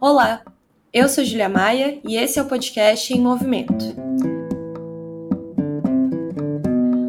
Olá, 0.00 0.42
eu 0.92 1.08
sou 1.08 1.24
Julia 1.24 1.48
Maia 1.48 1.98
e 2.06 2.14
esse 2.14 2.38
é 2.38 2.42
o 2.42 2.46
podcast 2.46 3.12
Em 3.12 3.20
Movimento. 3.20 3.84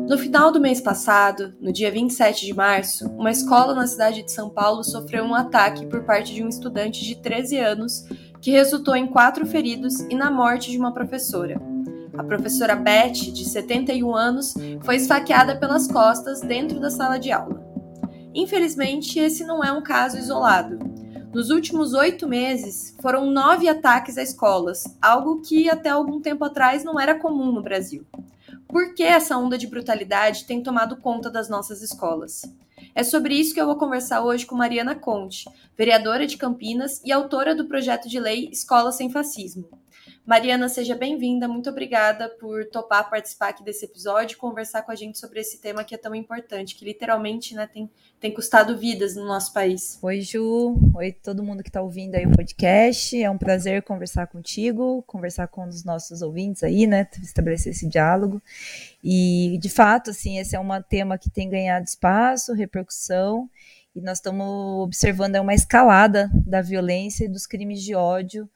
No 0.10 0.18
final 0.18 0.52
do 0.52 0.60
mês 0.60 0.82
passado, 0.82 1.54
no 1.62 1.72
dia 1.72 1.92
27 1.92 2.48
de 2.48 2.52
março, 2.52 3.08
uma 3.10 3.30
escola 3.30 3.76
na 3.76 3.86
cidade 3.86 4.24
de 4.24 4.32
São 4.32 4.50
Paulo 4.50 4.84
sofreu 4.84 5.24
um 5.24 5.36
ataque 5.36 5.86
por 5.86 6.04
parte 6.04 6.34
de 6.34 6.44
um 6.44 6.50
estudante 6.50 7.06
de 7.06 7.16
13 7.22 7.60
anos 7.60 8.06
que 8.42 8.50
resultou 8.50 8.96
em 8.96 9.06
quatro 9.06 9.46
feridos 9.46 10.00
e 10.10 10.16
na 10.16 10.32
morte 10.32 10.72
de 10.72 10.80
uma 10.80 10.92
professora. 10.92 11.62
A 12.18 12.24
professora 12.24 12.76
Beth, 12.76 13.12
de 13.12 13.48
71 13.48 14.16
anos, 14.16 14.56
foi 14.82 14.96
esfaqueada 14.96 15.56
pelas 15.58 15.88
costas 15.88 16.42
dentro 16.42 16.80
da 16.80 16.90
sala 16.90 17.20
de 17.20 17.32
aula. 17.32 17.64
Infelizmente, 18.34 19.20
esse 19.20 19.46
não 19.46 19.64
é 19.64 19.72
um 19.72 19.84
caso 19.84 20.18
isolado. 20.18 20.99
Nos 21.32 21.52
últimos 21.52 21.94
oito 21.94 22.28
meses, 22.28 22.96
foram 23.00 23.30
nove 23.30 23.70
ataques 23.70 24.18
a 24.18 24.24
escolas, 24.24 24.84
algo 25.00 25.42
que 25.42 25.70
até 25.70 25.90
algum 25.90 26.20
tempo 26.20 26.44
atrás 26.44 26.84
não 26.84 27.00
era 27.00 27.20
comum 27.20 27.52
no 27.52 27.62
Brasil. 27.62 28.04
Por 28.68 28.96
que 28.96 29.04
essa 29.04 29.38
onda 29.38 29.56
de 29.56 29.68
brutalidade 29.68 30.46
tem 30.46 30.64
tomado 30.64 30.98
conta 30.98 31.30
das 31.30 31.48
nossas 31.48 31.84
escolas? 31.84 32.42
É 32.96 33.04
sobre 33.04 33.36
isso 33.36 33.54
que 33.54 33.62
eu 33.62 33.68
vou 33.68 33.76
conversar 33.76 34.24
hoje 34.24 34.48
com 34.48 34.56
Mariana 34.56 34.96
Conte, 34.96 35.48
vereadora 35.78 36.26
de 36.26 36.36
Campinas 36.36 37.00
e 37.06 37.12
autora 37.12 37.54
do 37.54 37.68
projeto 37.68 38.10
de 38.10 38.20
lei 38.20 38.50
Escola 38.52 38.92
Sem 38.92 39.12
Fascismo. 39.12 39.70
Mariana, 40.30 40.70
seja 40.70 40.96
bem-vinda. 40.96 41.48
Muito 41.48 41.72
obrigada 41.72 42.30
por 42.30 42.64
topar 42.68 43.10
participar 43.10 43.50
aqui 43.50 43.64
desse 43.64 43.86
episódio 43.86 44.36
e 44.36 44.38
conversar 44.38 44.84
com 44.84 44.92
a 44.92 44.96
gente 44.96 45.18
sobre 45.18 45.40
esse 45.40 45.58
tema 45.58 45.84
que 45.84 45.96
é 45.96 45.98
tão 45.98 46.14
importante, 46.14 46.76
que 46.76 46.86
literalmente 46.86 47.56
né, 47.56 47.66
tem, 47.66 47.90
tem 48.20 48.32
custado 48.32 48.78
vidas 48.78 49.16
no 49.16 49.26
nosso 49.26 49.52
país. 49.52 49.98
Oi, 50.04 50.22
Ju. 50.22 50.80
Oi, 50.94 51.12
todo 51.14 51.42
mundo 51.42 51.64
que 51.64 51.70
está 51.70 51.82
ouvindo 51.82 52.14
aí 52.14 52.28
o 52.28 52.32
podcast. 52.32 53.20
É 53.20 53.28
um 53.28 53.40
prazer 53.40 53.82
conversar 53.82 54.28
contigo, 54.28 55.04
conversar 55.08 55.48
com 55.48 55.68
os 55.68 55.84
nossos 55.84 56.22
ouvintes 56.22 56.62
aí, 56.62 56.86
né? 56.86 57.08
Estabelecer 57.24 57.74
esse 57.74 57.90
diálogo. 57.90 58.40
E, 59.04 59.58
de 59.60 59.68
fato, 59.68 60.12
assim, 60.12 60.38
esse 60.38 60.56
é 60.56 60.60
um 60.60 60.70
tema 60.84 61.18
que 61.18 61.32
tem 61.32 61.50
ganhado 61.50 61.88
espaço, 61.88 62.54
repercussão, 62.54 63.50
e 63.96 64.00
nós 64.00 64.20
estamos 64.20 64.46
observando 64.84 65.38
uma 65.38 65.56
escalada 65.56 66.30
da 66.46 66.62
violência 66.62 67.26
e 67.26 67.28
dos 67.28 67.48
crimes 67.48 67.82
de 67.82 67.96
ódio 67.96 68.48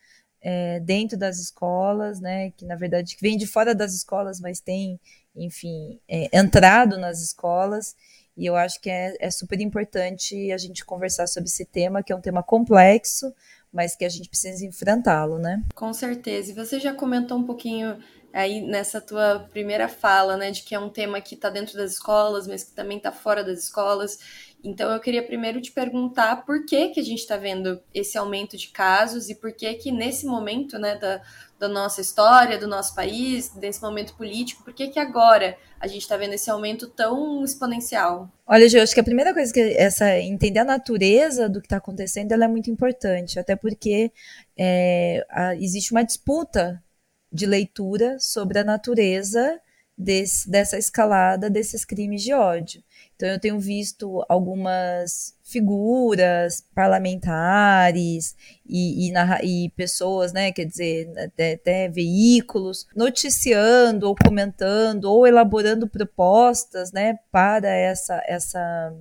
é, 0.43 0.79
dentro 0.81 1.17
das 1.17 1.39
escolas, 1.39 2.19
né, 2.19 2.51
que 2.51 2.65
na 2.65 2.75
verdade 2.75 3.15
vem 3.21 3.37
de 3.37 3.47
fora 3.47 3.73
das 3.73 3.93
escolas, 3.93 4.41
mas 4.41 4.59
tem, 4.59 4.99
enfim, 5.33 5.99
é, 6.07 6.29
entrado 6.37 6.97
nas 6.97 7.21
escolas. 7.21 7.95
E 8.35 8.45
eu 8.45 8.55
acho 8.55 8.81
que 8.81 8.89
é, 8.89 9.15
é 9.19 9.31
super 9.31 9.61
importante 9.61 10.51
a 10.51 10.57
gente 10.57 10.83
conversar 10.83 11.27
sobre 11.27 11.47
esse 11.47 11.65
tema, 11.65 12.03
que 12.03 12.11
é 12.11 12.15
um 12.15 12.21
tema 12.21 12.43
complexo, 12.43 13.33
mas 13.71 13.95
que 13.95 14.03
a 14.03 14.09
gente 14.09 14.27
precisa 14.27 14.65
enfrentá-lo, 14.65 15.39
né? 15.39 15.63
Com 15.73 15.93
certeza. 15.93 16.51
E 16.51 16.55
você 16.55 16.79
já 16.79 16.93
comentou 16.93 17.37
um 17.37 17.45
pouquinho 17.45 17.97
aí 18.33 18.61
nessa 18.61 18.99
tua 18.99 19.47
primeira 19.51 19.87
fala, 19.87 20.35
né, 20.35 20.51
de 20.51 20.63
que 20.63 20.73
é 20.73 20.79
um 20.79 20.89
tema 20.89 21.21
que 21.21 21.35
está 21.35 21.49
dentro 21.49 21.77
das 21.77 21.93
escolas, 21.93 22.47
mas 22.47 22.63
que 22.63 22.71
também 22.71 22.97
está 22.97 23.11
fora 23.11 23.43
das 23.43 23.59
escolas. 23.59 24.17
Então 24.63 24.89
eu 24.91 24.99
queria 24.99 25.21
primeiro 25.21 25.59
te 25.59 25.71
perguntar 25.71 26.45
por 26.45 26.65
que 26.65 26.89
que 26.89 26.99
a 26.99 27.03
gente 27.03 27.19
está 27.19 27.35
vendo 27.35 27.81
esse 27.93 28.17
aumento 28.17 28.55
de 28.55 28.69
casos 28.69 29.29
e 29.29 29.35
por 29.35 29.51
que 29.51 29.73
que 29.73 29.91
nesse 29.91 30.25
momento, 30.25 30.79
né, 30.79 30.95
da, 30.95 31.21
da 31.59 31.67
nossa 31.67 31.99
história, 31.99 32.57
do 32.57 32.67
nosso 32.67 32.95
país, 32.95 33.49
desse 33.49 33.81
momento 33.81 34.15
político, 34.15 34.63
por 34.63 34.73
que 34.73 34.87
que 34.87 34.99
agora 34.99 35.57
a 35.81 35.87
gente 35.87 36.03
está 36.03 36.15
vendo 36.15 36.33
esse 36.33 36.49
aumento 36.49 36.87
tão 36.87 37.43
exponencial? 37.43 38.31
Olha, 38.47 38.69
Gê, 38.69 38.79
eu 38.79 38.83
acho 38.83 38.93
que 38.93 39.01
a 39.01 39.03
primeira 39.03 39.33
coisa 39.33 39.53
que 39.53 39.59
essa 39.59 40.17
entender 40.19 40.59
a 40.59 40.65
natureza 40.65 41.49
do 41.49 41.59
que 41.59 41.65
está 41.65 41.77
acontecendo, 41.77 42.31
ela 42.31 42.45
é 42.45 42.47
muito 42.47 42.71
importante, 42.71 43.37
até 43.37 43.57
porque 43.57 44.13
é, 44.57 45.25
a, 45.29 45.55
existe 45.55 45.91
uma 45.91 46.03
disputa 46.03 46.81
de 47.29 47.45
leitura 47.45 48.17
sobre 48.19 48.59
a 48.59 48.63
natureza 48.63 49.59
desse, 49.97 50.49
dessa 50.49 50.77
escalada 50.77 51.49
desses 51.49 51.83
crimes 51.83 52.21
de 52.21 52.33
ódio. 52.33 52.81
Então, 53.23 53.31
eu 53.31 53.39
tenho 53.39 53.57
visto 53.57 54.21
algumas 54.27 55.33
figuras 55.41 56.61
parlamentares 56.75 58.35
e, 58.67 59.09
e, 59.09 59.13
e 59.45 59.69
pessoas, 59.69 60.33
né, 60.33 60.51
quer 60.51 60.65
dizer, 60.65 61.09
até, 61.17 61.53
até, 61.53 61.87
veículos, 61.87 62.85
noticiando 62.93 64.09
ou 64.09 64.15
comentando 64.25 65.05
ou 65.05 65.25
elaborando 65.25 65.87
propostas, 65.87 66.91
né, 66.91 67.17
para 67.31 67.69
essa, 67.69 68.21
essa, 68.27 68.93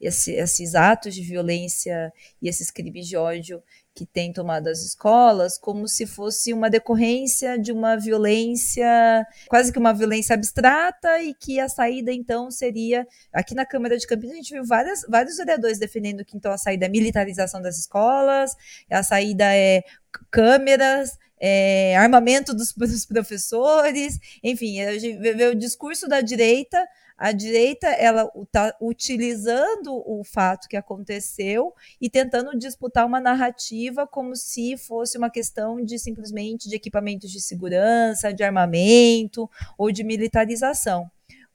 esse, 0.00 0.32
esses 0.32 0.74
atos 0.74 1.14
de 1.14 1.22
violência 1.22 2.12
e 2.42 2.48
esses 2.48 2.72
crimes 2.72 3.06
de 3.06 3.16
ódio 3.16 3.62
que 3.94 4.06
tem 4.06 4.32
tomado 4.32 4.68
as 4.68 4.82
escolas 4.82 5.58
como 5.58 5.86
se 5.88 6.06
fosse 6.06 6.52
uma 6.52 6.70
decorrência 6.70 7.58
de 7.58 7.72
uma 7.72 7.96
violência, 7.96 9.26
quase 9.48 9.72
que 9.72 9.78
uma 9.78 9.92
violência 9.92 10.34
abstrata, 10.34 11.22
e 11.22 11.34
que 11.34 11.58
a 11.58 11.68
saída 11.68 12.12
então 12.12 12.50
seria. 12.50 13.06
Aqui 13.32 13.54
na 13.54 13.66
Câmara 13.66 13.96
de 13.98 14.06
Campinas 14.06 14.34
a 14.34 14.36
gente 14.36 14.54
viu 14.54 14.64
várias, 14.64 15.02
vários 15.08 15.36
vereadores 15.36 15.78
defendendo 15.78 16.24
que 16.24 16.36
então 16.36 16.52
a 16.52 16.58
saída 16.58 16.86
é 16.86 16.88
militarização 16.88 17.60
das 17.60 17.78
escolas, 17.78 18.56
a 18.90 19.02
saída 19.02 19.44
é 19.54 19.82
câmeras, 20.30 21.18
é, 21.40 21.96
armamento 21.96 22.54
dos, 22.54 22.72
dos, 22.76 23.06
professores, 23.06 24.18
enfim, 24.42 24.76
vê 25.18 25.46
o 25.46 25.54
discurso 25.54 26.06
da 26.06 26.20
direita 26.20 26.86
a 27.20 27.32
direita 27.32 27.86
ela 27.86 28.32
está 28.42 28.74
utilizando 28.80 29.92
o 29.92 30.24
fato 30.24 30.66
que 30.66 30.76
aconteceu 30.76 31.74
e 32.00 32.08
tentando 32.08 32.58
disputar 32.58 33.04
uma 33.04 33.20
narrativa 33.20 34.06
como 34.06 34.34
se 34.34 34.78
fosse 34.78 35.18
uma 35.18 35.28
questão 35.28 35.84
de 35.84 35.98
simplesmente 35.98 36.66
de 36.66 36.76
equipamentos 36.76 37.30
de 37.30 37.38
segurança, 37.38 38.32
de 38.32 38.42
armamento 38.42 39.50
ou 39.76 39.92
de 39.92 40.02
militarização. 40.02 41.10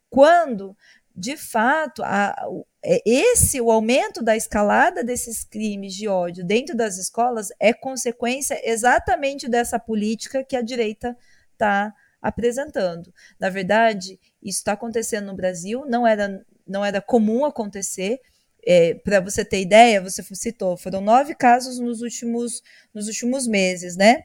Quando 0.08 0.76
de 1.16 1.36
fato, 1.36 2.02
a, 2.04 2.46
é, 2.84 3.02
esse 3.04 3.60
o 3.60 3.70
aumento 3.70 4.22
da 4.22 4.36
escalada 4.36 5.02
desses 5.02 5.42
crimes 5.42 5.94
de 5.94 6.06
ódio 6.06 6.44
dentro 6.44 6.76
das 6.76 6.98
escolas 6.98 7.48
é 7.58 7.72
consequência 7.72 8.60
exatamente 8.62 9.48
dessa 9.48 9.80
política 9.80 10.44
que 10.44 10.54
a 10.54 10.60
direita 10.60 11.16
está 11.54 11.92
apresentando. 12.26 13.12
Na 13.38 13.48
verdade, 13.48 14.18
isso 14.42 14.58
está 14.58 14.72
acontecendo 14.72 15.26
no 15.26 15.36
Brasil, 15.36 15.84
não 15.86 16.06
era, 16.06 16.44
não 16.66 16.84
era 16.84 17.00
comum 17.00 17.44
acontecer. 17.44 18.20
É, 18.66 18.94
Para 18.94 19.20
você 19.20 19.44
ter 19.44 19.60
ideia, 19.60 20.00
você 20.00 20.22
citou, 20.34 20.76
foram 20.76 21.00
nove 21.00 21.34
casos 21.34 21.78
nos 21.78 22.02
últimos, 22.02 22.62
nos 22.92 23.06
últimos 23.06 23.46
meses, 23.46 23.96
né? 23.96 24.24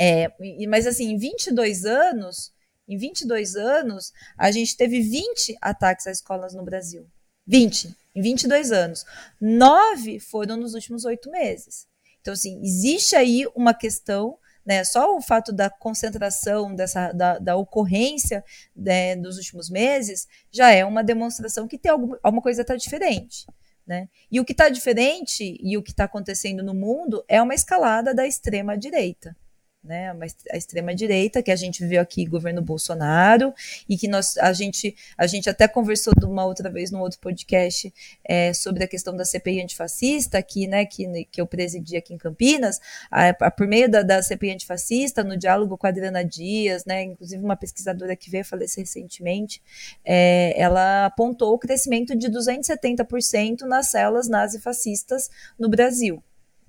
É, 0.00 0.32
mas 0.68 0.86
assim, 0.86 1.10
em 1.10 1.18
22 1.18 1.84
anos, 1.84 2.52
em 2.88 2.96
22 2.96 3.56
anos, 3.56 4.12
a 4.38 4.50
gente 4.50 4.76
teve 4.76 5.00
20 5.00 5.56
ataques 5.60 6.06
a 6.06 6.10
escolas 6.10 6.54
no 6.54 6.64
Brasil. 6.64 7.06
20, 7.46 7.94
em 8.14 8.22
22 8.22 8.72
anos. 8.72 9.04
Nove 9.40 10.18
foram 10.18 10.56
nos 10.56 10.74
últimos 10.74 11.04
oito 11.04 11.30
meses. 11.30 11.86
Então, 12.20 12.32
assim, 12.32 12.60
existe 12.62 13.16
aí 13.16 13.46
uma 13.54 13.74
questão 13.74 14.38
né? 14.64 14.84
Só 14.84 15.16
o 15.16 15.20
fato 15.20 15.52
da 15.52 15.68
concentração 15.68 16.74
dessa, 16.74 17.12
da, 17.12 17.38
da 17.38 17.56
ocorrência 17.56 18.44
né, 18.74 19.16
dos 19.16 19.36
últimos 19.36 19.68
meses 19.68 20.26
já 20.50 20.70
é 20.70 20.84
uma 20.84 21.02
demonstração 21.02 21.66
que 21.66 21.78
tem 21.78 21.90
alguma, 21.90 22.18
alguma 22.22 22.42
coisa 22.42 22.62
está 22.62 22.76
diferente. 22.76 23.46
Né? 23.86 24.08
E 24.30 24.38
o 24.38 24.44
que 24.44 24.52
está 24.52 24.68
diferente 24.68 25.58
e 25.60 25.76
o 25.76 25.82
que 25.82 25.90
está 25.90 26.04
acontecendo 26.04 26.62
no 26.62 26.72
mundo 26.72 27.24
é 27.26 27.42
uma 27.42 27.54
escalada 27.54 28.14
da 28.14 28.26
extrema 28.26 28.78
direita 28.78 29.36
né, 29.82 30.14
a 30.50 30.56
extrema-direita, 30.56 31.42
que 31.42 31.50
a 31.50 31.56
gente 31.56 31.84
viu 31.84 32.00
aqui, 32.00 32.24
governo 32.24 32.62
Bolsonaro, 32.62 33.52
e 33.88 33.96
que 33.96 34.06
nós, 34.06 34.36
a, 34.38 34.52
gente, 34.52 34.94
a 35.18 35.26
gente 35.26 35.50
até 35.50 35.66
conversou 35.66 36.12
de 36.16 36.24
uma 36.24 36.44
outra 36.44 36.70
vez, 36.70 36.90
num 36.90 37.00
outro 37.00 37.18
podcast, 37.18 37.92
é, 38.24 38.52
sobre 38.52 38.84
a 38.84 38.88
questão 38.88 39.16
da 39.16 39.24
CPI 39.24 39.62
antifascista, 39.62 40.38
aqui, 40.38 40.66
né, 40.66 40.84
que, 40.84 41.26
que 41.30 41.40
eu 41.40 41.46
presidi 41.46 41.96
aqui 41.96 42.14
em 42.14 42.18
Campinas, 42.18 42.80
a, 43.10 43.30
a, 43.30 43.50
por 43.50 43.66
meio 43.66 43.90
da, 43.90 44.02
da 44.02 44.22
CPI 44.22 44.52
antifascista, 44.52 45.24
no 45.24 45.36
diálogo 45.36 45.76
com 45.76 45.86
a 45.86 45.90
Adriana 45.90 46.24
Dias, 46.24 46.84
né, 46.84 47.02
inclusive 47.02 47.42
uma 47.42 47.56
pesquisadora 47.56 48.14
que 48.14 48.30
veio 48.30 48.44
falecer 48.44 48.84
recentemente, 48.84 49.60
é, 50.04 50.54
ela 50.56 51.06
apontou 51.06 51.52
o 51.54 51.58
crescimento 51.58 52.16
de 52.16 52.28
270% 52.28 53.62
nas 53.62 53.90
células 53.90 54.28
nazifascistas 54.28 55.28
no 55.58 55.68
Brasil. 55.68 56.22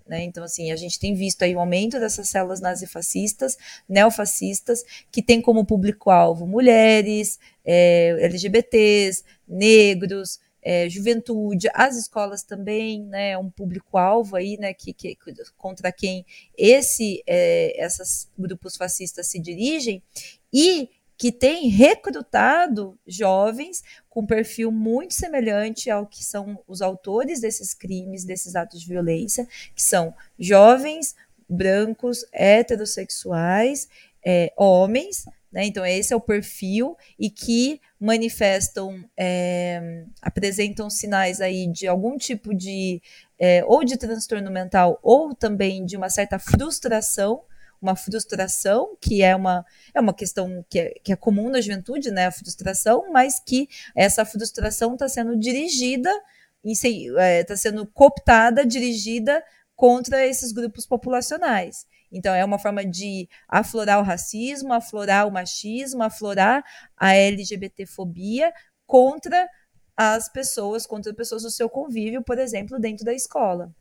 Né? 0.07 0.23
Então, 0.23 0.43
assim, 0.43 0.71
a 0.71 0.75
gente 0.75 0.99
tem 0.99 1.13
visto 1.13 1.43
aí 1.43 1.55
o 1.55 1.59
aumento 1.59 1.99
dessas 1.99 2.29
células 2.29 2.59
nazifascistas, 2.59 3.57
neofascistas, 3.87 4.83
que 5.11 5.21
tem 5.21 5.41
como 5.41 5.65
público-alvo 5.65 6.45
mulheres, 6.45 7.39
é, 7.63 8.17
LGBTs, 8.19 9.23
negros, 9.47 10.39
é, 10.61 10.89
juventude, 10.89 11.67
as 11.73 11.97
escolas 11.97 12.43
também, 12.43 13.03
né, 13.03 13.37
um 13.37 13.49
público-alvo 13.49 14.35
aí, 14.35 14.57
né, 14.57 14.73
que, 14.73 14.93
que, 14.93 15.17
contra 15.57 15.91
quem 15.91 16.25
esse, 16.57 17.21
é, 17.27 17.85
esses 17.85 18.29
grupos 18.37 18.77
fascistas 18.77 19.27
se 19.27 19.39
dirigem, 19.39 20.01
e 20.51 20.89
que 21.23 21.31
tem 21.31 21.69
recrutado 21.69 22.99
jovens 23.07 23.81
com 24.09 24.25
perfil 24.25 24.69
muito 24.73 25.13
semelhante 25.13 25.89
ao 25.89 26.05
que 26.05 26.21
são 26.21 26.61
os 26.67 26.81
autores 26.81 27.39
desses 27.39 27.73
crimes, 27.73 28.25
desses 28.25 28.57
atos 28.57 28.81
de 28.81 28.89
violência, 28.89 29.47
que 29.73 29.81
são 29.81 30.13
jovens 30.37 31.15
brancos, 31.47 32.25
heterossexuais, 32.33 33.87
é, 34.21 34.51
homens, 34.57 35.23
né? 35.49 35.65
Então, 35.65 35.85
esse 35.85 36.11
é 36.11 36.15
o 36.17 36.19
perfil 36.19 36.97
e 37.17 37.29
que 37.29 37.79
manifestam, 37.97 39.01
é, 39.15 40.03
apresentam 40.21 40.89
sinais 40.89 41.39
aí 41.39 41.71
de 41.71 41.87
algum 41.87 42.17
tipo 42.17 42.53
de, 42.53 43.01
é, 43.39 43.63
ou 43.65 43.85
de 43.85 43.95
transtorno 43.95 44.51
mental, 44.51 44.99
ou 45.01 45.33
também 45.33 45.85
de 45.85 45.95
uma 45.95 46.09
certa 46.09 46.37
frustração, 46.37 47.43
uma 47.83 47.95
frustração, 47.95 48.97
que 48.99 49.21
é 49.21 49.35
uma, 49.35 49.65
é 49.93 49.99
uma 49.99 50.13
questão 50.13 50.65
que 50.69 50.79
é, 50.79 50.93
que 51.03 51.11
é 51.11 51.15
comum 51.15 51.49
na 51.49 51.59
juventude, 51.59 52.09
né? 52.11 52.27
A 52.27 52.31
frustração, 52.31 53.11
mas 53.11 53.39
que 53.39 53.67
essa 53.95 54.25
frustração 54.25 54.93
está 54.93 55.09
sendo 55.09 55.37
dirigida, 55.37 56.09
está 56.63 56.87
é, 57.21 57.57
sendo 57.57 57.85
cooptada, 57.85 58.65
dirigida 58.65 59.43
contra 59.75 60.25
esses 60.25 60.53
grupos 60.53 60.85
populacionais. 60.85 61.85
Então, 62.11 62.33
é 62.33 62.45
uma 62.45 62.59
forma 62.59 62.85
de 62.85 63.27
aflorar 63.49 63.99
o 63.99 64.03
racismo, 64.03 64.71
aflorar 64.71 65.27
o 65.27 65.31
machismo, 65.31 66.03
aflorar 66.03 66.63
a 66.95 67.13
LGBTfobia 67.15 68.53
contra 68.85 69.49
as 69.97 70.29
pessoas, 70.31 70.85
contra 70.87 71.13
pessoas 71.13 71.43
do 71.43 71.51
seu 71.51 71.69
convívio, 71.69 72.23
por 72.23 72.39
exemplo, 72.39 72.79
dentro 72.79 73.03
da 73.03 73.13
escola 73.13 73.73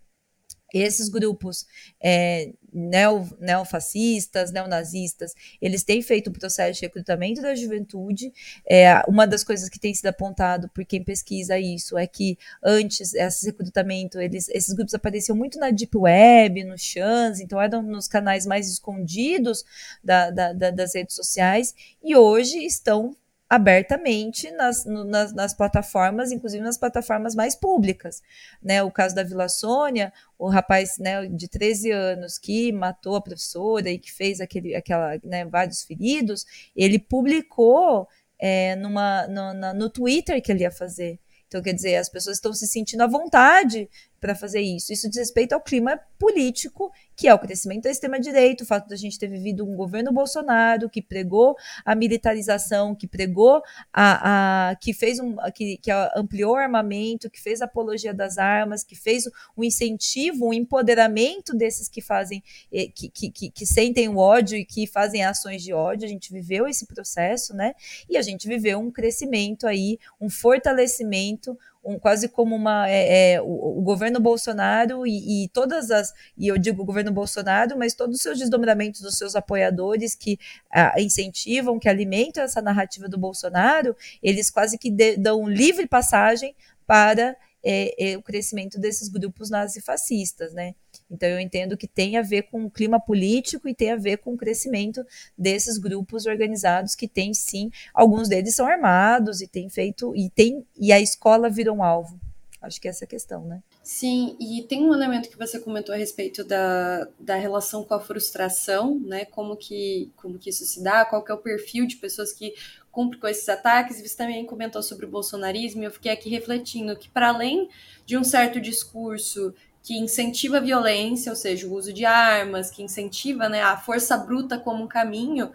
esses 0.72 1.08
grupos 1.08 1.66
é, 2.02 2.52
neo, 2.72 3.28
neofascistas, 3.38 4.50
neonazistas, 4.50 5.34
eles 5.60 5.84
têm 5.84 6.00
feito 6.00 6.30
um 6.30 6.32
processo 6.32 6.80
de 6.80 6.86
recrutamento 6.86 7.42
da 7.42 7.54
juventude. 7.54 8.32
É, 8.68 9.02
uma 9.06 9.26
das 9.26 9.44
coisas 9.44 9.68
que 9.68 9.78
tem 9.78 9.92
sido 9.92 10.06
apontado 10.06 10.68
por 10.70 10.84
quem 10.84 11.04
pesquisa 11.04 11.58
isso 11.58 11.98
é 11.98 12.06
que 12.06 12.38
antes, 12.62 13.14
esse 13.14 13.46
recrutamento, 13.46 14.20
eles, 14.20 14.48
esses 14.48 14.74
grupos 14.74 14.94
apareciam 14.94 15.36
muito 15.36 15.58
na 15.58 15.70
Deep 15.70 15.96
Web, 15.96 16.64
no 16.64 16.78
chans, 16.78 17.40
então 17.40 17.60
eram 17.60 17.82
nos 17.82 18.08
canais 18.08 18.46
mais 18.46 18.68
escondidos 18.68 19.64
da, 20.02 20.30
da, 20.30 20.52
da, 20.52 20.70
das 20.70 20.94
redes 20.94 21.14
sociais, 21.14 21.74
e 22.02 22.16
hoje 22.16 22.58
estão 22.64 23.14
abertamente 23.52 24.50
nas, 24.52 24.86
nas, 24.86 25.34
nas, 25.34 25.52
plataformas, 25.52 26.32
inclusive 26.32 26.64
nas 26.64 26.78
plataformas 26.78 27.34
mais 27.34 27.54
públicas. 27.54 28.22
Né? 28.62 28.82
O 28.82 28.90
caso 28.90 29.14
da 29.14 29.22
Vila 29.22 29.46
Sônia, 29.46 30.10
o 30.38 30.48
rapaz 30.48 30.96
né, 30.98 31.26
de 31.26 31.48
13 31.48 31.90
anos 31.90 32.38
que 32.38 32.72
matou 32.72 33.14
a 33.14 33.20
professora 33.20 33.90
e 33.90 33.98
que 33.98 34.10
fez 34.10 34.40
aquele, 34.40 34.74
aquela, 34.74 35.20
né, 35.22 35.44
vários 35.44 35.82
feridos, 35.82 36.46
ele 36.74 36.98
publicou 36.98 38.08
é, 38.38 38.74
numa, 38.76 39.28
no, 39.28 39.52
na, 39.52 39.74
no 39.74 39.90
Twitter 39.90 40.40
que 40.40 40.50
ele 40.50 40.62
ia 40.62 40.70
fazer. 40.70 41.20
Então, 41.46 41.60
quer 41.60 41.74
dizer, 41.74 41.96
as 41.96 42.08
pessoas 42.08 42.38
estão 42.38 42.54
se 42.54 42.66
sentindo 42.66 43.02
à 43.02 43.06
vontade 43.06 43.86
para 44.22 44.36
fazer 44.36 44.60
isso. 44.60 44.92
Isso 44.92 45.10
diz 45.10 45.18
respeito 45.18 45.52
ao 45.52 45.60
clima 45.60 45.98
político, 46.16 46.92
que 47.16 47.26
é 47.26 47.34
o 47.34 47.38
crescimento 47.40 47.82
da 47.82 47.90
extrema-direita, 47.90 48.62
o 48.62 48.66
fato 48.66 48.86
de 48.86 48.94
a 48.94 48.96
gente 48.96 49.18
ter 49.18 49.26
vivido 49.26 49.64
um 49.64 49.74
governo 49.74 50.12
Bolsonaro 50.12 50.88
que 50.88 51.02
pregou 51.02 51.56
a 51.84 51.92
militarização, 51.96 52.94
que 52.94 53.08
pregou 53.08 53.60
a. 53.92 54.70
a 54.70 54.76
que 54.76 54.94
fez 54.94 55.18
um. 55.18 55.34
Que, 55.52 55.76
que 55.76 55.90
ampliou 56.14 56.52
o 56.52 56.56
armamento, 56.56 57.28
que 57.28 57.40
fez 57.40 57.60
apologia 57.60 58.14
das 58.14 58.38
armas, 58.38 58.84
que 58.84 58.94
fez 58.94 59.24
um 59.56 59.64
incentivo, 59.64 60.46
um 60.46 60.52
empoderamento 60.52 61.52
desses 61.52 61.88
que 61.88 62.00
fazem, 62.00 62.44
eh, 62.72 62.86
que, 62.94 63.08
que, 63.08 63.28
que, 63.28 63.50
que 63.50 63.66
sentem 63.66 64.08
o 64.08 64.18
ódio 64.18 64.56
e 64.56 64.64
que 64.64 64.86
fazem 64.86 65.24
ações 65.24 65.64
de 65.64 65.72
ódio. 65.72 66.06
A 66.06 66.08
gente 66.08 66.32
viveu 66.32 66.68
esse 66.68 66.86
processo, 66.86 67.56
né? 67.56 67.74
E 68.08 68.16
a 68.16 68.22
gente 68.22 68.46
viveu 68.46 68.78
um 68.78 68.90
crescimento 68.90 69.66
aí, 69.66 69.98
um 70.20 70.30
fortalecimento, 70.30 71.58
um, 71.84 71.98
quase 71.98 72.28
como 72.28 72.54
uma 72.54 72.88
é, 72.88 73.34
é, 73.34 73.42
o, 73.42 73.78
o, 73.78 73.82
governo 73.82 74.20
Bolsonaro 74.20 75.06
e, 75.06 75.44
e, 75.44 75.48
todas 75.48 75.90
as 75.90 76.12
e 76.36 76.48
eu 76.48 76.56
digo 76.58 76.84
governo 76.84 77.12
Bolsonaro, 77.12 77.76
mas 77.78 77.94
todos 77.94 78.16
os 78.16 78.22
seus 78.22 78.38
desdobramentos 78.38 79.00
dos 79.00 79.16
seus 79.16 79.34
apoiadores 79.34 80.14
que 80.14 80.38
a, 80.70 81.00
incentivam, 81.00 81.78
que 81.78 81.88
alimentam 81.88 82.42
essa 82.42 82.62
narrativa 82.62 83.08
do 83.08 83.18
Bolsonaro, 83.18 83.96
eles 84.22 84.50
quase 84.50 84.78
que 84.78 84.90
de, 84.90 85.16
dão 85.16 85.48
livre 85.48 85.86
passagem 85.86 86.54
para 86.86 87.36
é, 87.64 88.12
é, 88.12 88.16
o 88.16 88.22
crescimento 88.22 88.78
desses 88.78 89.08
grupos 89.08 89.50
nazifascistas, 89.50 90.52
né? 90.52 90.74
Então 91.12 91.28
eu 91.28 91.38
entendo 91.38 91.76
que 91.76 91.86
tem 91.86 92.16
a 92.16 92.22
ver 92.22 92.44
com 92.44 92.64
o 92.64 92.70
clima 92.70 92.98
político 92.98 93.68
e 93.68 93.74
tem 93.74 93.92
a 93.92 93.96
ver 93.96 94.18
com 94.18 94.32
o 94.32 94.36
crescimento 94.36 95.04
desses 95.36 95.76
grupos 95.76 96.26
organizados 96.26 96.94
que 96.94 97.06
tem 97.06 97.34
sim, 97.34 97.70
alguns 97.92 98.28
deles 98.28 98.54
são 98.54 98.66
armados 98.66 99.40
e 99.42 99.46
tem 99.46 99.68
feito 99.68 100.16
e 100.16 100.30
tem 100.30 100.64
e 100.78 100.92
a 100.92 101.00
escola 101.00 101.50
vira 101.50 101.72
um 101.72 101.82
alvo. 101.82 102.18
Acho 102.62 102.80
que 102.80 102.86
é 102.86 102.90
essa 102.90 103.04
a 103.04 103.08
questão, 103.08 103.44
né? 103.44 103.60
Sim, 103.82 104.36
e 104.38 104.62
tem 104.62 104.84
um 104.84 104.94
elemento 104.94 105.28
que 105.28 105.36
você 105.36 105.58
comentou 105.58 105.92
a 105.92 105.98
respeito 105.98 106.44
da, 106.44 107.08
da 107.18 107.34
relação 107.34 107.82
com 107.82 107.92
a 107.92 107.98
frustração, 107.98 109.00
né? 109.00 109.24
Como 109.24 109.56
que, 109.56 110.12
como 110.14 110.38
que 110.38 110.48
isso 110.48 110.64
se 110.64 110.80
dá, 110.80 111.04
qual 111.04 111.24
que 111.24 111.32
é 111.32 111.34
o 111.34 111.38
perfil 111.38 111.86
de 111.86 111.96
pessoas 111.96 112.32
que 112.32 112.54
cumprem 112.92 113.20
com 113.20 113.26
esses 113.26 113.48
ataques. 113.48 114.00
Você 114.00 114.16
também 114.16 114.46
comentou 114.46 114.80
sobre 114.80 115.06
o 115.06 115.08
bolsonarismo, 115.08 115.82
e 115.82 115.86
eu 115.86 115.90
fiquei 115.90 116.12
aqui 116.12 116.30
refletindo 116.30 116.94
que, 116.94 117.08
para 117.08 117.30
além 117.30 117.68
de 118.06 118.16
um 118.16 118.22
certo 118.22 118.60
discurso 118.60 119.52
que 119.82 119.98
incentiva 119.98 120.58
a 120.58 120.60
violência, 120.60 121.30
ou 121.30 121.36
seja, 121.36 121.66
o 121.66 121.74
uso 121.74 121.92
de 121.92 122.04
armas, 122.04 122.70
que 122.70 122.82
incentiva 122.82 123.48
né, 123.48 123.62
a 123.62 123.76
força 123.76 124.16
bruta 124.16 124.58
como 124.58 124.84
um 124.84 124.88
caminho, 124.88 125.52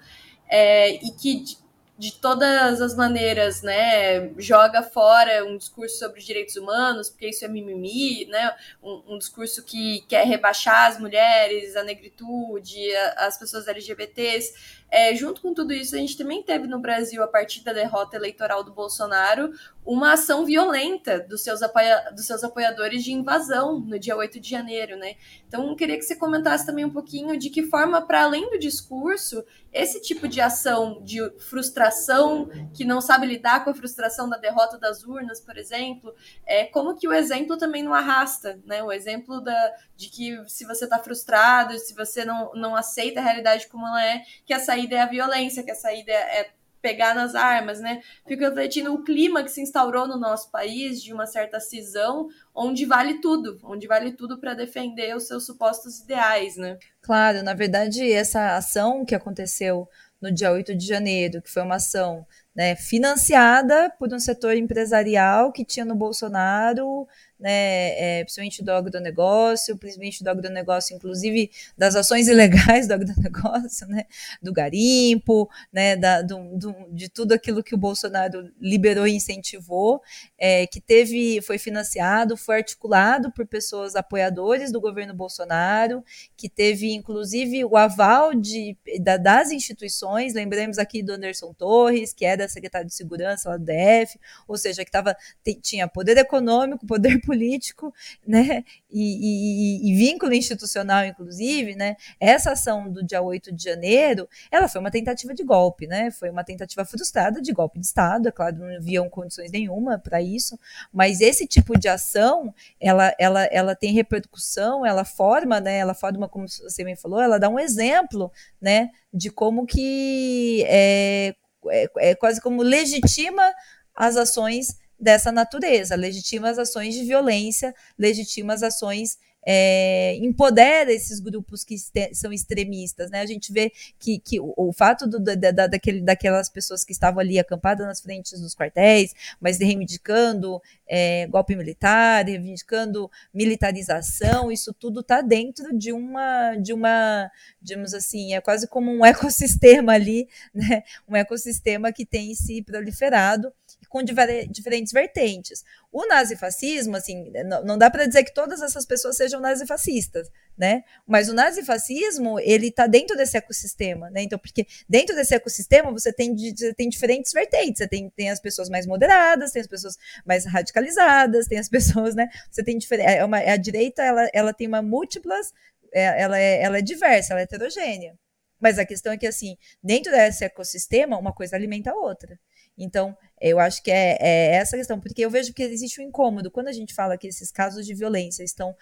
é, 0.49 0.95
e 0.95 1.11
que 1.11 1.57
de 1.97 2.13
todas 2.13 2.79
as 2.79 2.95
maneiras, 2.95 3.63
né, 3.63 4.29
joga 4.37 4.83
fora 4.83 5.43
um 5.43 5.57
discurso 5.57 5.97
sobre 5.97 6.19
os 6.19 6.25
direitos 6.25 6.55
humanos, 6.55 7.09
porque 7.09 7.29
isso 7.29 7.43
é 7.43 7.47
mimimi, 7.47 8.25
né, 8.25 8.55
um, 8.83 9.15
um 9.15 9.17
discurso 9.17 9.63
que 9.63 10.01
quer 10.01 10.27
rebaixar 10.27 10.91
as 10.91 10.99
mulheres, 10.99 11.75
a 11.75 11.83
negritude, 11.83 12.95
a, 12.95 13.25
as 13.27 13.39
pessoas 13.39 13.67
LGBTs. 13.67 14.76
É, 14.89 15.13
junto 15.15 15.41
com 15.41 15.53
tudo 15.53 15.73
isso, 15.73 15.95
a 15.95 15.99
gente 15.99 16.17
também 16.17 16.41
teve 16.41 16.67
no 16.67 16.79
Brasil, 16.79 17.21
a 17.21 17.27
partir 17.27 17.63
da 17.63 17.73
derrota 17.73 18.15
eleitoral 18.15 18.63
do 18.63 18.71
Bolsonaro, 18.71 19.51
uma 19.85 20.13
ação 20.13 20.45
violenta 20.45 21.19
dos 21.19 21.41
seus, 21.41 21.61
apoia 21.61 22.11
dos 22.13 22.25
seus 22.25 22.43
apoiadores 22.43 23.03
de 23.03 23.13
invasão 23.13 23.79
no 23.79 23.97
dia 23.97 24.17
8 24.17 24.39
de 24.39 24.49
janeiro, 24.49 24.97
né? 24.97 25.15
Então, 25.47 25.73
queria 25.75 25.97
que 25.97 26.03
você 26.03 26.15
comentasse 26.15 26.65
também 26.65 26.83
um 26.83 26.89
pouquinho 26.89 27.37
de 27.37 27.49
que 27.49 27.63
forma, 27.63 28.01
para 28.01 28.23
além 28.23 28.49
do 28.49 28.59
discurso, 28.59 29.43
esse 29.71 30.01
tipo 30.01 30.27
de 30.27 30.41
ação 30.41 31.01
de 31.03 31.19
frustração, 31.39 32.49
que 32.73 32.83
não 32.83 32.99
sabe 32.99 33.27
lidar 33.27 33.63
com 33.63 33.69
a 33.69 33.73
frustração 33.73 34.27
da 34.27 34.37
derrota 34.37 34.77
das 34.77 35.03
urnas, 35.03 35.39
por 35.39 35.57
exemplo, 35.57 36.13
é 36.45 36.65
como 36.65 36.97
que 36.97 37.07
o 37.07 37.13
exemplo 37.13 37.57
também 37.57 37.83
não 37.83 37.93
arrasta, 37.93 38.59
né? 38.65 38.83
O 38.83 38.91
exemplo 38.91 39.39
da, 39.39 39.73
de 39.95 40.09
que 40.09 40.37
se 40.47 40.65
você 40.65 40.83
está 40.83 40.99
frustrado, 40.99 41.77
se 41.77 41.93
você 41.93 42.25
não, 42.25 42.51
não 42.53 42.75
aceita 42.75 43.19
a 43.19 43.23
realidade 43.23 43.67
como 43.67 43.87
ela 43.87 44.03
é, 44.03 44.23
que 44.45 44.53
a 44.53 44.59
saída 44.77 44.95
é 44.95 44.99
a 45.01 45.07
violência, 45.07 45.63
que 45.63 45.71
a 45.71 45.75
saída 45.75 46.11
é 46.11 46.49
pegar 46.79 47.15
nas 47.15 47.33
armas, 47.33 47.79
né? 47.79 48.01
Fico 48.27 48.43
refletindo 48.43 48.93
o 48.93 49.03
clima 49.03 49.43
que 49.43 49.49
se 49.49 49.61
instaurou 49.61 50.07
no 50.07 50.17
nosso 50.17 50.51
país 50.51 51.01
de 51.01 51.11
uma 51.11 51.25
certa 51.25 51.59
cisão, 51.59 52.27
onde 52.53 52.85
vale 52.85 53.19
tudo, 53.19 53.59
onde 53.63 53.87
vale 53.87 54.11
tudo 54.11 54.37
para 54.39 54.53
defender 54.53 55.15
os 55.15 55.27
seus 55.27 55.45
supostos 55.45 55.99
ideais, 56.01 56.55
né? 56.55 56.77
Claro, 57.01 57.41
na 57.43 57.55
verdade, 57.55 58.09
essa 58.11 58.55
ação 58.55 59.03
que 59.03 59.15
aconteceu 59.15 59.89
no 60.21 60.31
dia 60.31 60.51
8 60.51 60.75
de 60.75 60.85
janeiro, 60.85 61.41
que 61.41 61.49
foi 61.49 61.63
uma 61.63 61.75
ação 61.75 62.25
né, 62.57 62.75
financiada 62.75 63.93
por 63.99 64.11
um 64.11 64.19
setor 64.19 64.57
empresarial 64.57 65.51
que 65.51 65.63
tinha 65.63 65.85
no 65.85 65.93
Bolsonaro 65.93 67.07
né, 67.39 68.19
é, 68.19 68.23
principalmente 68.23 68.63
do 68.63 68.71
agronegócio, 68.71 69.77
principalmente 69.77 70.23
do 70.23 70.29
agronegócio, 70.29 70.95
inclusive 70.95 71.51
das 71.77 71.95
ações 71.95 72.27
ilegais 72.27 72.87
do 72.87 72.93
agronegócio, 72.93 73.87
né, 73.87 74.05
do 74.41 74.51
garimpo, 74.51 75.49
né, 75.71 75.95
da, 75.95 76.21
do, 76.21 76.57
do, 76.57 76.75
de 76.91 77.09
tudo 77.09 77.33
aquilo 77.33 77.63
que 77.63 77.75
o 77.75 77.77
Bolsonaro 77.77 78.51
liberou 78.59 79.07
e 79.07 79.15
incentivou, 79.15 80.01
é, 80.37 80.65
que 80.67 80.81
teve, 80.81 81.41
foi 81.41 81.57
financiado, 81.57 82.35
foi 82.35 82.57
articulado 82.57 83.31
por 83.31 83.45
pessoas 83.45 83.95
apoiadores 83.95 84.71
do 84.71 84.81
governo 84.81 85.13
Bolsonaro, 85.13 86.03
que 86.35 86.49
teve 86.49 86.93
inclusive 86.93 87.63
o 87.65 87.77
aval 87.77 88.33
de, 88.33 88.75
da, 88.99 89.17
das 89.17 89.51
instituições, 89.51 90.33
lembremos 90.33 90.77
aqui 90.77 91.03
do 91.03 91.13
Anderson 91.13 91.53
Torres, 91.53 92.13
que 92.13 92.25
era 92.25 92.46
secretário 92.47 92.87
de 92.87 92.93
segurança 92.93 93.49
lá 93.49 93.57
do 93.57 93.65
DF, 93.65 94.19
ou 94.47 94.57
seja, 94.57 94.83
que 94.83 94.91
tava, 94.91 95.15
tinha 95.61 95.87
poder 95.87 96.17
econômico, 96.17 96.85
poder 96.87 97.21
político, 97.21 97.93
né, 98.25 98.63
e, 98.89 99.87
e, 99.87 99.91
e, 99.91 99.95
vínculo 99.95 100.33
institucional, 100.33 101.05
inclusive, 101.05 101.75
né, 101.75 101.95
essa 102.19 102.51
ação 102.51 102.89
do 102.89 103.05
dia 103.05 103.21
8 103.21 103.51
de 103.51 103.63
janeiro, 103.63 104.27
ela 104.51 104.67
foi 104.67 104.79
uma 104.79 104.91
tentativa 104.91 105.33
de 105.33 105.43
golpe, 105.43 105.87
né, 105.87 106.11
foi 106.11 106.29
uma 106.29 106.43
tentativa 106.43 106.85
frustrada 106.85 107.41
de 107.41 107.51
golpe 107.51 107.79
de 107.79 107.85
Estado, 107.85 108.27
é 108.29 108.31
claro, 108.31 108.57
não 108.57 108.75
haviam 108.75 109.09
condições 109.09 109.51
nenhuma 109.51 109.97
para 109.97 110.21
isso, 110.21 110.57
mas 110.91 111.21
esse 111.21 111.45
tipo 111.45 111.77
de 111.77 111.87
ação, 111.87 112.53
ela, 112.79 113.13
ela, 113.19 113.43
ela 113.45 113.75
tem 113.75 113.93
repercussão, 113.93 114.85
ela 114.85 115.03
forma, 115.03 115.59
né, 115.59 115.77
ela 115.77 115.93
forma, 115.93 116.27
como 116.27 116.47
você 116.47 116.83
me 116.83 116.95
falou, 116.95 117.21
ela 117.21 117.37
dá 117.37 117.49
um 117.49 117.59
exemplo, 117.59 118.31
né, 118.61 118.89
de 119.13 119.29
como 119.29 119.65
que 119.65 120.63
é, 120.67 121.35
é, 121.71 121.87
é 121.97 122.15
quase 122.15 122.41
como 122.41 122.61
legitima 122.61 123.53
as 123.95 124.15
ações 124.15 124.77
dessa 124.99 125.31
natureza, 125.31 125.95
legitima 125.95 126.49
as 126.49 126.57
ações 126.57 126.95
de 126.95 127.03
violência, 127.03 127.73
legitima 127.97 128.53
as 128.53 128.63
ações 128.63 129.17
é, 129.49 130.17
empodera 130.17 130.91
esses 130.91 131.21
grupos 131.21 131.63
que 131.63 131.77
são 132.11 132.33
extremistas, 132.33 133.09
né? 133.09 133.21
A 133.21 133.25
gente 133.25 133.53
vê 133.53 133.71
que, 133.97 134.19
que 134.19 134.41
o, 134.41 134.53
o 134.57 134.73
fato 134.73 135.07
do, 135.07 135.21
da, 135.21 135.35
da, 135.35 135.67
daquele, 135.67 136.01
daquelas 136.01 136.49
pessoas 136.49 136.83
que 136.83 136.91
estavam 136.91 137.21
ali 137.21 137.39
acampadas 137.39 137.87
nas 137.87 138.01
frentes 138.01 138.41
dos 138.41 138.53
quartéis, 138.53 139.15
mas 139.39 139.57
reivindicando 139.57 140.61
é, 140.85 141.27
golpe 141.27 141.55
militar, 141.55 142.25
reivindicando 142.25 143.09
militarização, 143.33 144.51
isso 144.51 144.73
tudo 144.73 144.99
está 144.99 145.21
dentro 145.21 145.73
de 145.77 145.93
uma, 145.93 146.55
de 146.55 146.73
uma, 146.73 147.31
digamos 147.61 147.93
assim, 147.93 148.33
é 148.33 148.41
quase 148.41 148.67
como 148.67 148.91
um 148.91 149.05
ecossistema 149.07 149.93
ali, 149.93 150.27
né? 150.53 150.83
Um 151.07 151.15
ecossistema 151.15 151.93
que 151.93 152.05
tem 152.05 152.35
se 152.35 152.61
proliferado 152.63 153.53
com 153.89 154.03
diferentes 154.03 154.91
vertentes. 154.91 155.63
O 155.91 156.05
nazifascismo, 156.07 156.95
assim, 156.95 157.31
não, 157.45 157.63
não 157.63 157.77
dá 157.77 157.89
para 157.89 158.05
dizer 158.05 158.23
que 158.23 158.33
todas 158.33 158.61
essas 158.61 158.85
pessoas 158.85 159.15
sejam 159.15 159.36
nazifascistas, 159.39 160.29
né? 160.57 160.83
Mas 161.05 161.29
o 161.29 161.33
nazifascismo, 161.33 162.39
ele 162.39 162.67
está 162.67 162.87
dentro 162.87 163.15
desse 163.15 163.37
ecossistema, 163.37 164.09
né? 164.09 164.23
Então, 164.23 164.39
porque 164.39 164.65
dentro 164.89 165.15
desse 165.15 165.35
ecossistema 165.35 165.91
você 165.91 166.11
tem, 166.11 166.35
você 166.35 166.73
tem 166.73 166.89
diferentes 166.89 167.31
vertentes. 167.31 167.77
Você 167.79 167.87
tem, 167.87 168.09
tem 168.09 168.29
as 168.29 168.39
pessoas 168.39 168.69
mais 168.69 168.85
moderadas, 168.85 169.51
tem 169.51 169.61
as 169.61 169.67
pessoas 169.67 169.97
mais 170.25 170.45
radicalizadas, 170.45 171.47
tem 171.47 171.59
as 171.59 171.69
pessoas, 171.69 172.15
né? 172.15 172.27
Você 172.49 172.63
tem 172.63 172.77
diferente. 172.77 173.09
É 173.09 173.23
uma, 173.23 173.37
a 173.37 173.57
direita, 173.57 174.03
ela, 174.03 174.29
ela 174.33 174.53
tem 174.53 174.67
uma 174.67 174.81
múltiplas, 174.81 175.53
é, 175.93 176.21
ela, 176.21 176.39
é, 176.39 176.61
ela 176.61 176.77
é 176.79 176.81
diversa, 176.81 177.33
ela 177.33 177.41
é 177.41 177.43
heterogênea. 177.43 178.17
Mas 178.59 178.79
a 178.79 178.85
questão 178.85 179.13
é 179.13 179.17
que, 179.17 179.27
assim, 179.27 179.57
dentro 179.83 180.11
desse 180.11 180.43
ecossistema, 180.45 181.17
uma 181.17 181.33
coisa 181.33 181.55
alimenta 181.55 181.91
a 181.91 181.95
outra. 181.95 182.39
Então, 182.77 183.17
eu 183.41 183.59
acho 183.59 183.81
que 183.81 183.89
é, 183.89 184.17
é, 184.19 184.55
essa 184.55 184.77
questão, 184.77 184.99
porque 184.99 185.25
eu 185.25 185.31
vejo 185.31 185.51
que 185.51 185.63
existe 185.63 185.99
um 185.99 186.03
incômodo 186.03 186.51
quando 186.51 186.67
a 186.67 186.71
gente 186.71 186.93
fala 186.93 187.17
que 187.17 187.27
esses 187.27 187.51
casos 187.51 187.85
de 187.85 187.93
violência 187.95 188.43
estão 188.43 188.75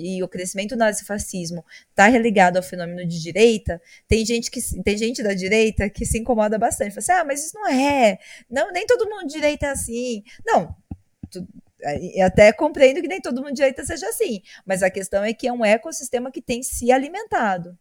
e 0.00 0.20
o 0.22 0.28
crescimento 0.28 0.70
do 0.70 0.78
nazifascismo 0.78 1.64
está 1.90 2.08
religado 2.08 2.58
ao 2.58 2.62
fenômeno 2.64 3.06
de 3.06 3.22
direita. 3.22 3.80
Tem 4.08 4.26
gente 4.26 4.50
que 4.50 4.60
tem 4.82 4.98
gente 4.98 5.22
da 5.22 5.34
direita 5.34 5.88
que 5.88 6.04
se 6.04 6.18
incomoda 6.18 6.58
bastante, 6.58 6.90
fala 6.90 6.98
assim, 6.98 7.12
ah, 7.12 7.24
mas 7.24 7.44
isso 7.44 7.54
não 7.54 7.68
é, 7.68 8.18
não 8.50 8.72
nem 8.72 8.86
todo 8.86 9.08
mundo 9.08 9.26
de 9.26 9.34
direita 9.34 9.66
é 9.66 9.70
assim. 9.70 10.24
Não, 10.44 10.74
tu, 11.30 11.46
até 12.24 12.52
compreendo 12.52 13.00
que 13.00 13.08
nem 13.08 13.20
todo 13.20 13.40
mundo 13.40 13.50
de 13.50 13.56
direita 13.56 13.84
seja 13.84 14.08
assim, 14.08 14.42
mas 14.66 14.82
a 14.82 14.90
questão 14.90 15.22
é 15.22 15.32
que 15.32 15.46
é 15.46 15.52
um 15.52 15.64
ecossistema 15.64 16.32
que 16.32 16.42
tem 16.42 16.62
se 16.62 16.90
alimentado. 16.90 17.78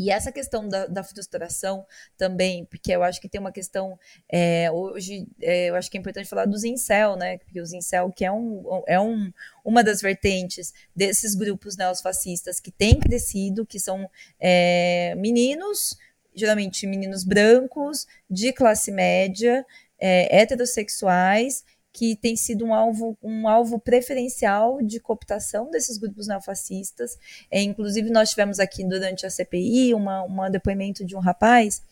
E 0.00 0.10
essa 0.10 0.32
questão 0.32 0.66
da, 0.66 0.86
da, 0.86 1.04
frustração 1.04 1.84
também, 2.16 2.64
porque 2.64 2.90
eu 2.90 3.02
acho 3.02 3.20
que 3.20 3.28
tem 3.28 3.38
uma 3.38 3.52
questão, 3.52 3.98
é, 4.32 4.70
hoje, 4.70 5.28
é, 5.42 5.68
eu 5.68 5.74
acho 5.74 5.90
que 5.90 5.98
é 5.98 6.00
importante 6.00 6.26
falar 6.26 6.46
dos 6.46 6.64
incel, 6.64 7.16
né? 7.16 7.36
Porque 7.36 7.60
os 7.60 7.74
incel, 7.74 8.10
que 8.10 8.24
é, 8.24 8.32
um, 8.32 8.82
é 8.86 8.98
um, 8.98 9.30
uma 9.62 9.84
das 9.84 10.00
vertentes 10.00 10.72
desses 10.96 11.34
grupos 11.34 11.76
neofascistas 11.76 12.58
que 12.58 12.70
têm 12.70 12.98
crescido, 12.98 13.66
que 13.66 13.78
são 13.78 14.08
é, 14.40 15.14
meninos, 15.18 15.94
geralmente 16.34 16.86
meninos 16.86 17.22
brancos, 17.22 18.06
de 18.30 18.54
classe 18.54 18.90
média, 18.90 19.66
é, 19.98 20.40
heterossexuais, 20.40 21.62
que 21.92 22.16
tem 22.16 22.36
sido 22.36 22.64
um 22.64 22.74
alvo, 22.74 23.16
um 23.22 23.48
alvo 23.48 23.78
preferencial 23.78 24.80
de 24.82 25.00
cooptação 25.00 25.70
desses 25.70 25.98
grupos 25.98 26.26
neofascistas. 26.26 27.16
É, 27.50 27.60
inclusive, 27.62 28.10
nós 28.10 28.30
tivemos 28.30 28.60
aqui 28.60 28.84
durante 28.84 29.26
a 29.26 29.30
CPI 29.30 29.94
uma, 29.94 30.22
um 30.24 30.50
depoimento 30.50 31.04
de 31.04 31.16
um 31.16 31.20
rapaz 31.20 31.82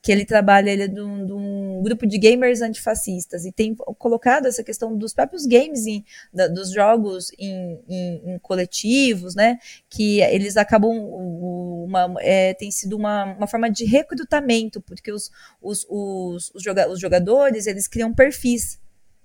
que 0.00 0.12
ele 0.12 0.24
trabalha, 0.24 0.70
ele 0.70 0.84
é 0.84 0.88
de 0.88 1.00
um, 1.00 1.26
de 1.26 1.32
um, 1.32 1.82
grupo 1.82 2.06
de 2.06 2.18
gamers 2.18 2.62
antifascistas 2.62 3.44
e 3.44 3.52
tem 3.52 3.74
colocado 3.74 4.46
essa 4.46 4.62
questão 4.62 4.96
dos 4.96 5.12
próprios 5.12 5.44
games, 5.44 5.86
em, 5.86 6.04
da, 6.32 6.46
dos 6.46 6.70
jogos 6.70 7.32
em, 7.38 7.80
em, 7.88 8.34
em, 8.34 8.38
coletivos, 8.38 9.34
né, 9.34 9.58
que 9.90 10.20
eles 10.20 10.56
acabam, 10.56 10.96
uma, 10.96 12.14
é, 12.20 12.54
tem 12.54 12.70
sido 12.70 12.96
uma, 12.96 13.24
uma 13.34 13.46
forma 13.46 13.70
de 13.70 13.84
recrutamento, 13.84 14.80
porque 14.80 15.10
os, 15.10 15.30
os, 15.60 15.84
os, 15.88 16.52
os, 16.54 17.00
jogadores, 17.00 17.66
eles 17.66 17.88
criam 17.88 18.14
perfis 18.14 18.78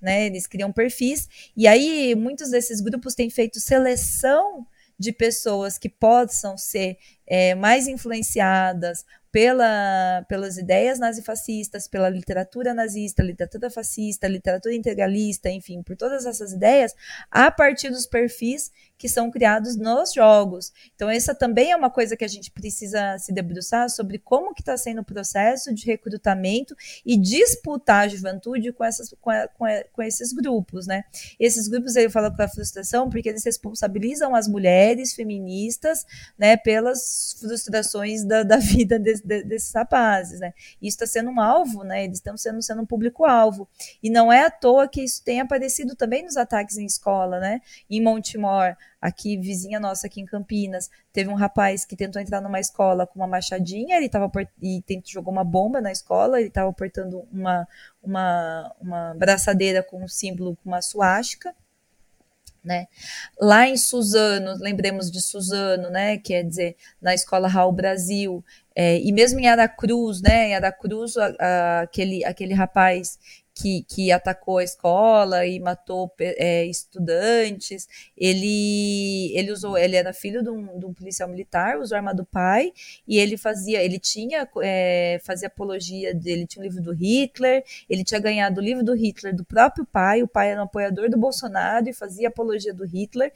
né? 0.03 0.25
Eles 0.27 0.45
criam 0.45 0.72
perfis 0.72 1.27
e 1.55 1.67
aí 1.67 2.13
muitos 2.13 2.51
desses 2.51 2.81
grupos 2.81 3.15
têm 3.15 3.29
feito 3.29 3.60
seleção 3.60 4.67
de 5.00 5.12
pessoas 5.12 5.77
que 5.77 5.89
possam 5.89 6.57
ser 6.57 6.98
é, 7.25 7.55
mais 7.55 7.88
influenciadas 7.88 9.03
pela, 9.33 10.24
pelas 10.29 10.57
ideias 10.57 11.00
nazifascistas, 11.00 11.88
pela 11.88 12.07
literatura 12.07 12.72
nazista, 12.72 13.24
literatura 13.24 13.72
fascista, 13.72 14.27
literatura 14.27 14.75
integralista, 14.75 15.50
enfim, 15.50 15.81
por 15.81 15.98
todas 15.98 16.27
essas 16.27 16.53
ideias, 16.53 16.93
a 17.31 17.50
partir 17.50 17.89
dos 17.89 18.05
perfis 18.05 18.72
que 19.03 19.10
são 19.10 19.29
criados 19.29 19.75
nos 19.75 20.13
jogos. 20.13 20.72
Então, 20.95 21.10
essa 21.10 21.36
também 21.36 21.74
é 21.74 21.75
uma 21.75 21.89
coisa 21.89 22.15
que 22.15 22.24
a 22.24 22.27
gente 22.27 22.50
precisa 22.50 23.17
se 23.19 23.33
debruçar 23.33 23.89
sobre 23.89 24.17
como 24.17 24.53
que 24.53 24.62
está 24.62 24.77
sendo 24.77 25.01
o 25.01 25.03
processo 25.03 25.74
de 25.74 25.86
recrutamento 25.86 26.74
e 27.05 27.17
disputar 27.17 28.05
a 28.05 28.07
juventude 28.07 28.72
com, 28.72 28.81
essas, 28.81 29.13
com, 29.19 29.29
a, 29.29 29.45
com, 29.50 29.65
a, 29.65 29.83
com 29.91 30.01
esses 30.01 30.31
grupos, 30.31 30.88
né? 30.88 31.03
Esses 31.38 31.67
grupos, 31.67 31.98
ele 31.98 32.10
fala 32.10 32.33
com 32.33 32.41
a 32.41 32.48
frustração 32.48 33.10
porque 33.10 33.27
eles 33.27 33.43
responsabilizam 33.43 34.33
as 34.33 34.48
mulheres 34.48 35.13
feministas, 35.13 36.05
né, 36.39 36.55
pelas 36.55 37.36
frustrações 37.41 38.24
da, 38.24 38.43
da 38.43 38.55
vida 38.55 38.98
de, 38.98 39.15
de, 39.22 39.43
desses 39.43 39.74
rapazes, 39.74 40.39
né? 40.39 40.53
Isso 40.81 40.95
está 40.95 41.05
sendo 41.05 41.29
um 41.29 41.41
alvo, 41.41 41.83
né? 41.83 42.05
Eles 42.05 42.19
estão 42.19 42.38
sendo, 42.38 42.62
sendo 42.62 42.83
um 42.83 42.86
público-alvo. 42.86 43.67
E 44.01 44.10
não 44.10 44.31
é 44.31 44.45
à 44.45 44.50
toa 44.50 44.88
que 44.88 45.03
isso 45.03 45.22
tem 45.25 45.41
aparecido 45.41 45.93
também 45.93 46.24
nos 46.24 46.38
ataques 46.38 46.77
em 46.77 46.86
escola, 46.86 47.41
né? 47.41 47.60
Em 47.89 48.01
Montemor, 48.01 48.77
aqui 49.03 49.36
vizinha 49.36 49.81
nossa 49.81 50.07
aqui 50.07 50.22
em 50.22 50.25
Campinas, 50.25 50.89
teve 51.12 51.29
um 51.29 51.36
rapaz 51.36 51.83
que 51.83 51.93
tentou 51.93 52.22
entrar 52.22 52.39
numa 52.39 52.57
escola 52.57 53.05
com 53.05 53.19
uma 53.19 53.27
machadinha, 53.27 53.98
ele 53.98 54.07
tava 54.07 54.31
e 54.62 54.81
tentou, 54.83 55.12
jogou 55.12 55.33
uma 55.33 55.43
bomba 55.43 55.81
na 55.81 55.91
escola, 55.91 56.39
ele 56.39 56.48
estava 56.48 56.72
portando 56.72 57.27
uma, 57.29 57.67
uma, 58.01 58.74
uma 58.79 59.13
braçadeira 59.15 59.83
com 59.83 60.01
um 60.01 60.07
símbolo, 60.07 60.57
com 60.63 60.69
uma 60.69 60.81
suástica, 60.81 61.53
né? 62.63 62.88
Lá 63.38 63.67
em 63.67 63.75
Suzano, 63.75 64.55
lembremos 64.57 65.12
de 65.12 65.22
Suzano, 65.22 65.89
né? 65.89 66.17
Quer 66.17 66.43
dizer, 66.43 66.77
na 67.01 67.13
escola 67.13 67.50
Raul 67.50 67.74
Brasil, 67.74 68.41
é, 68.74 68.98
e 69.00 69.12
mesmo 69.12 69.38
em 69.38 69.48
Aracruz, 69.48 70.22
né? 70.22 70.48
Em 70.48 70.55
Aracruz, 70.55 71.17
a, 71.17 71.36
a, 71.38 71.81
aquele, 71.81 72.24
aquele 72.24 72.53
rapaz 72.53 73.19
que, 73.53 73.83
que 73.83 74.12
atacou 74.12 74.57
a 74.57 74.63
escola 74.63 75.45
e 75.45 75.60
matou 75.60 76.12
é, 76.19 76.65
estudantes. 76.65 77.88
Ele, 78.17 79.31
ele 79.36 79.51
usou, 79.51 79.77
ele 79.77 79.95
era 79.95 80.12
filho 80.13 80.43
de 80.43 80.50
um, 80.50 80.79
de 80.79 80.86
um, 80.86 80.93
policial 80.93 81.29
militar, 81.29 81.77
usou 81.77 81.95
a 81.95 82.00
arma 82.00 82.13
do 82.13 82.25
pai 82.25 82.74
e 83.07 83.19
ele 83.19 83.38
fazia, 83.38 83.83
ele 83.83 84.00
tinha, 84.00 84.48
é, 84.62 85.19
fazia 85.24 85.48
apologia 85.48 86.13
dele, 86.13 86.48
tinha 86.48 86.62
um 86.62 86.67
livro 86.67 86.81
do 86.81 86.91
Hitler, 86.93 87.63
ele 87.89 88.03
tinha 88.03 88.19
ganhado 88.19 88.60
o 88.60 88.63
livro 88.63 88.83
do 88.83 88.93
Hitler 88.93 89.36
do 89.36 89.45
próprio 89.45 89.86
pai, 89.86 90.24
o 90.24 90.27
pai 90.27 90.51
era 90.51 90.62
um 90.62 90.65
apoiador 90.65 91.10
do 91.10 91.17
Bolsonaro 91.17 91.88
e 91.88 91.93
fazia 91.93 92.29
apologia 92.29 92.74
do 92.74 92.86
Hitler. 92.86 93.31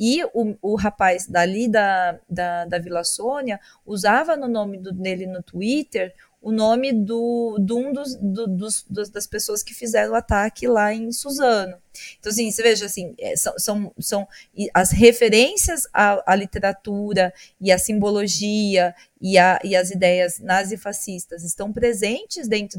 E 0.00 0.24
o, 0.32 0.56
o 0.62 0.76
rapaz 0.76 1.26
dali 1.26 1.66
da, 1.66 2.20
da, 2.30 2.64
da 2.66 2.78
Vila 2.78 3.02
Sônia 3.02 3.58
usava 3.84 4.36
no 4.36 4.46
nome 4.46 4.78
do, 4.78 4.92
dele 4.92 5.26
no 5.26 5.42
Twitter 5.42 6.14
o 6.40 6.52
nome 6.52 6.92
do, 6.92 7.58
de 7.60 7.72
um 7.72 7.92
dos, 7.92 8.14
do, 8.14 8.46
dos, 8.46 8.84
das 9.10 9.26
pessoas 9.26 9.62
que 9.62 9.74
fizeram 9.74 10.12
o 10.12 10.16
ataque 10.16 10.68
lá 10.68 10.94
em 10.94 11.10
Suzano. 11.10 11.76
Então, 12.18 12.30
assim, 12.30 12.50
você 12.50 12.62
veja, 12.62 12.86
assim, 12.86 13.14
é, 13.18 13.36
são, 13.36 13.54
são, 13.58 13.94
são 13.98 14.28
as 14.72 14.92
referências 14.92 15.88
à, 15.92 16.32
à 16.32 16.36
literatura 16.36 17.34
e 17.60 17.72
à 17.72 17.78
simbologia 17.78 18.94
e, 19.20 19.36
a, 19.36 19.58
e 19.64 19.74
as 19.74 19.90
ideias 19.90 20.38
nazifascistas 20.38 21.42
estão 21.42 21.72
presentes 21.72 22.46
dentro 22.46 22.78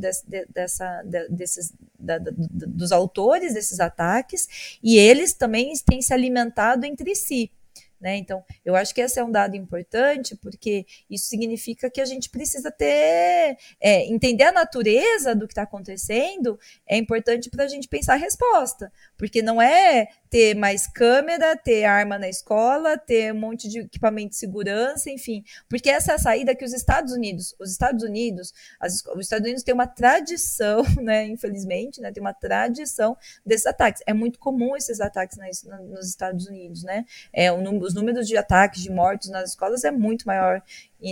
dessa, 0.50 1.02
de, 1.04 1.28
desses, 1.28 1.74
da, 2.00 2.18
da, 2.18 2.32
dos 2.32 2.94
autores 2.94 3.54
desses 3.54 3.82
ataques 3.82 4.80
e 4.82 4.98
eles 4.98 5.34
também 5.34 5.74
têm 5.86 6.02
se 6.02 6.14
alimentado 6.14 6.86
entre 6.86 7.14
si. 7.14 7.52
Né? 8.00 8.16
Então, 8.16 8.44
eu 8.64 8.76
acho 8.76 8.96
que 8.96 9.02
esse 9.02 9.20
é 9.20 9.24
um 9.24 9.32
dado 9.32 9.56
importante, 9.58 10.36
porque 10.36 10.86
isso 11.10 11.26
significa 11.26 11.90
que 11.90 12.00
a 12.00 12.06
gente 12.06 12.30
precisa 12.30 12.72
ter, 12.72 13.58
é, 13.80 14.06
entender 14.06 14.46
a 14.46 14.52
natureza 14.52 15.36
do 15.36 15.48
que 15.48 15.52
está 15.52 15.64
acontecendo, 15.64 16.58
é 16.88 16.98
importante 16.98 17.50
para 17.50 17.66
a 17.66 17.68
gente 17.68 17.90
pensar 17.90 18.14
a 18.14 18.18
resposta, 18.18 18.92
porque 19.18 19.42
não 19.42 19.62
é 19.62 20.08
ter 20.30 20.56
mais 20.56 20.86
câmera, 20.88 21.58
ter 21.58 21.86
arma 21.86 22.18
na 22.18 22.30
escola, 22.30 22.98
ter 22.98 23.34
um 23.34 23.40
monte 23.40 23.68
de 23.68 23.80
equipamento 23.80 24.30
de 24.30 24.36
segurança, 24.38 25.10
enfim, 25.10 25.44
porque 25.68 25.90
essa 25.90 26.12
é 26.12 26.16
a 26.16 26.20
saída 26.20 26.56
que 26.56 26.64
os 26.64 26.74
Estados 26.74 27.12
Unidos, 27.14 27.56
os 27.60 27.72
Estados 27.72 28.04
Unidos, 28.04 28.54
as, 28.80 29.04
os 29.08 29.22
Estados 29.22 29.46
Unidos 29.46 29.64
têm 29.64 29.74
uma 29.74 29.88
tradição, 29.88 30.84
né, 31.02 31.26
infelizmente, 31.26 32.00
né, 32.00 32.12
tem 32.12 32.22
uma 32.22 32.34
tradição 32.34 33.18
desses 33.46 33.66
ataques. 33.66 34.02
É 34.06 34.14
muito 34.14 34.40
comum 34.40 34.76
esses 34.76 35.02
ataques 35.02 35.38
nos 35.90 36.08
Estados 36.08 36.48
Unidos, 36.48 36.84
né? 36.84 37.06
É, 37.34 37.52
o, 37.52 37.60
os 37.90 37.96
números 37.96 38.28
de 38.28 38.38
ataques, 38.38 38.82
de 38.82 38.92
mortos 38.92 39.30
nas 39.30 39.50
escolas 39.50 39.84
é 39.84 39.92
muito 39.92 40.26
maior 40.26 40.62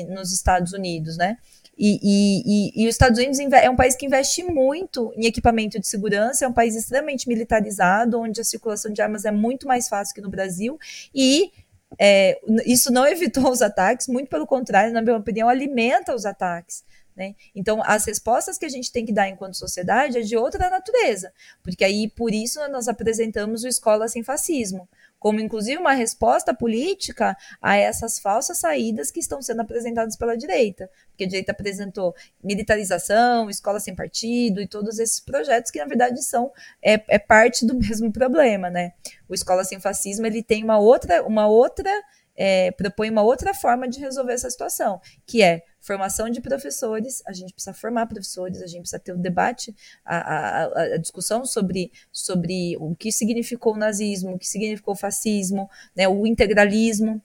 nos 0.09 0.31
Estados 0.31 0.73
Unidos, 0.73 1.17
né? 1.17 1.37
E, 1.77 1.99
e, 2.01 2.43
e, 2.45 2.83
e, 2.83 2.87
os 2.87 2.95
Estados 2.95 3.19
Unidos 3.19 3.37
é 3.39 3.69
um 3.69 3.75
país 3.75 3.95
que 3.95 4.05
investe 4.05 4.43
muito 4.43 5.13
em 5.15 5.27
equipamento 5.27 5.79
de 5.79 5.87
segurança, 5.87 6.43
é 6.43 6.47
um 6.47 6.53
país 6.53 6.75
extremamente 6.75 7.27
militarizado, 7.27 8.19
onde 8.19 8.41
a 8.41 8.43
circulação 8.43 8.91
de 8.91 8.99
armas 8.99 9.25
é 9.25 9.31
muito 9.31 9.67
mais 9.67 9.87
fácil 9.87 10.15
que 10.15 10.21
no 10.21 10.29
Brasil, 10.29 10.79
e 11.13 11.51
é, 11.99 12.39
isso 12.65 12.91
não 12.91 13.05
evitou 13.07 13.51
os 13.51 13.61
ataques, 13.61 14.07
muito 14.07 14.27
pelo 14.27 14.47
contrário, 14.47 14.91
na 14.91 15.03
minha 15.03 15.17
opinião, 15.17 15.47
alimenta 15.47 16.15
os 16.15 16.25
ataques. 16.25 16.83
Né? 17.17 17.33
Então, 17.55 17.81
as 17.83 18.05
respostas 18.05 18.59
que 18.59 18.65
a 18.65 18.69
gente 18.69 18.91
tem 18.91 19.03
que 19.03 19.11
dar 19.11 19.27
enquanto 19.27 19.57
sociedade 19.57 20.19
é 20.19 20.21
de 20.21 20.37
outra 20.37 20.69
natureza, 20.69 21.33
porque 21.63 21.83
aí, 21.83 22.07
por 22.07 22.31
isso, 22.31 22.59
nós 22.69 22.87
apresentamos 22.87 23.63
o 23.63 23.67
Escola 23.67 24.07
Sem 24.07 24.21
Fascismo, 24.21 24.87
como 25.17 25.39
inclusive 25.39 25.77
uma 25.79 25.93
resposta 25.93 26.53
política 26.53 27.35
a 27.59 27.75
essas 27.75 28.19
falsas 28.19 28.59
saídas 28.59 29.09
que 29.09 29.19
estão 29.19 29.41
sendo 29.41 29.61
apresentadas 29.61 30.15
pela 30.15 30.37
direita. 30.37 30.91
Porque 31.09 31.23
a 31.23 31.27
direita 31.27 31.53
apresentou 31.53 32.13
militarização, 32.43 33.49
escola 33.49 33.79
sem 33.79 33.95
partido 33.95 34.61
e 34.61 34.67
todos 34.67 34.99
esses 34.99 35.19
projetos 35.19 35.71
que, 35.71 35.79
na 35.79 35.85
verdade, 35.85 36.23
são 36.23 36.51
é, 36.83 37.01
é 37.07 37.17
parte 37.17 37.65
do 37.65 37.73
mesmo 37.81 38.11
problema. 38.13 38.69
Né? 38.69 38.93
O 39.27 39.33
Escola 39.33 39.63
Sem 39.63 39.79
Fascismo 39.79 40.27
ele 40.27 40.43
tem 40.43 40.63
uma 40.63 40.77
outra, 40.77 41.23
uma 41.23 41.47
outra 41.47 41.91
é, 42.37 42.71
propõe 42.71 43.09
uma 43.09 43.23
outra 43.23 43.53
forma 43.53 43.87
de 43.87 43.99
resolver 43.99 44.33
essa 44.33 44.49
situação, 44.49 45.01
que 45.25 45.41
é 45.41 45.63
formação 45.87 46.29
de 46.29 46.41
professores, 46.41 47.23
a 47.25 47.31
gente 47.31 47.53
precisa 47.53 47.73
formar 47.73 48.07
professores, 48.07 48.61
a 48.61 48.67
gente 48.67 48.81
precisa 48.81 48.99
ter 48.99 49.13
o 49.13 49.15
um 49.15 49.21
debate, 49.21 49.73
a, 50.05 50.17
a, 50.17 50.63
a, 50.65 50.97
discussão 50.97 51.45
sobre, 51.45 51.91
sobre 52.11 52.75
o 52.77 52.93
que 52.93 53.09
significou 53.09 53.73
o 53.73 53.77
nazismo, 53.77 54.35
o 54.35 54.37
que 54.37 54.45
significou 54.45 54.93
o 54.93 54.97
fascismo, 54.97 55.69
né, 55.95 56.05
o 56.05 56.27
integralismo, 56.27 57.21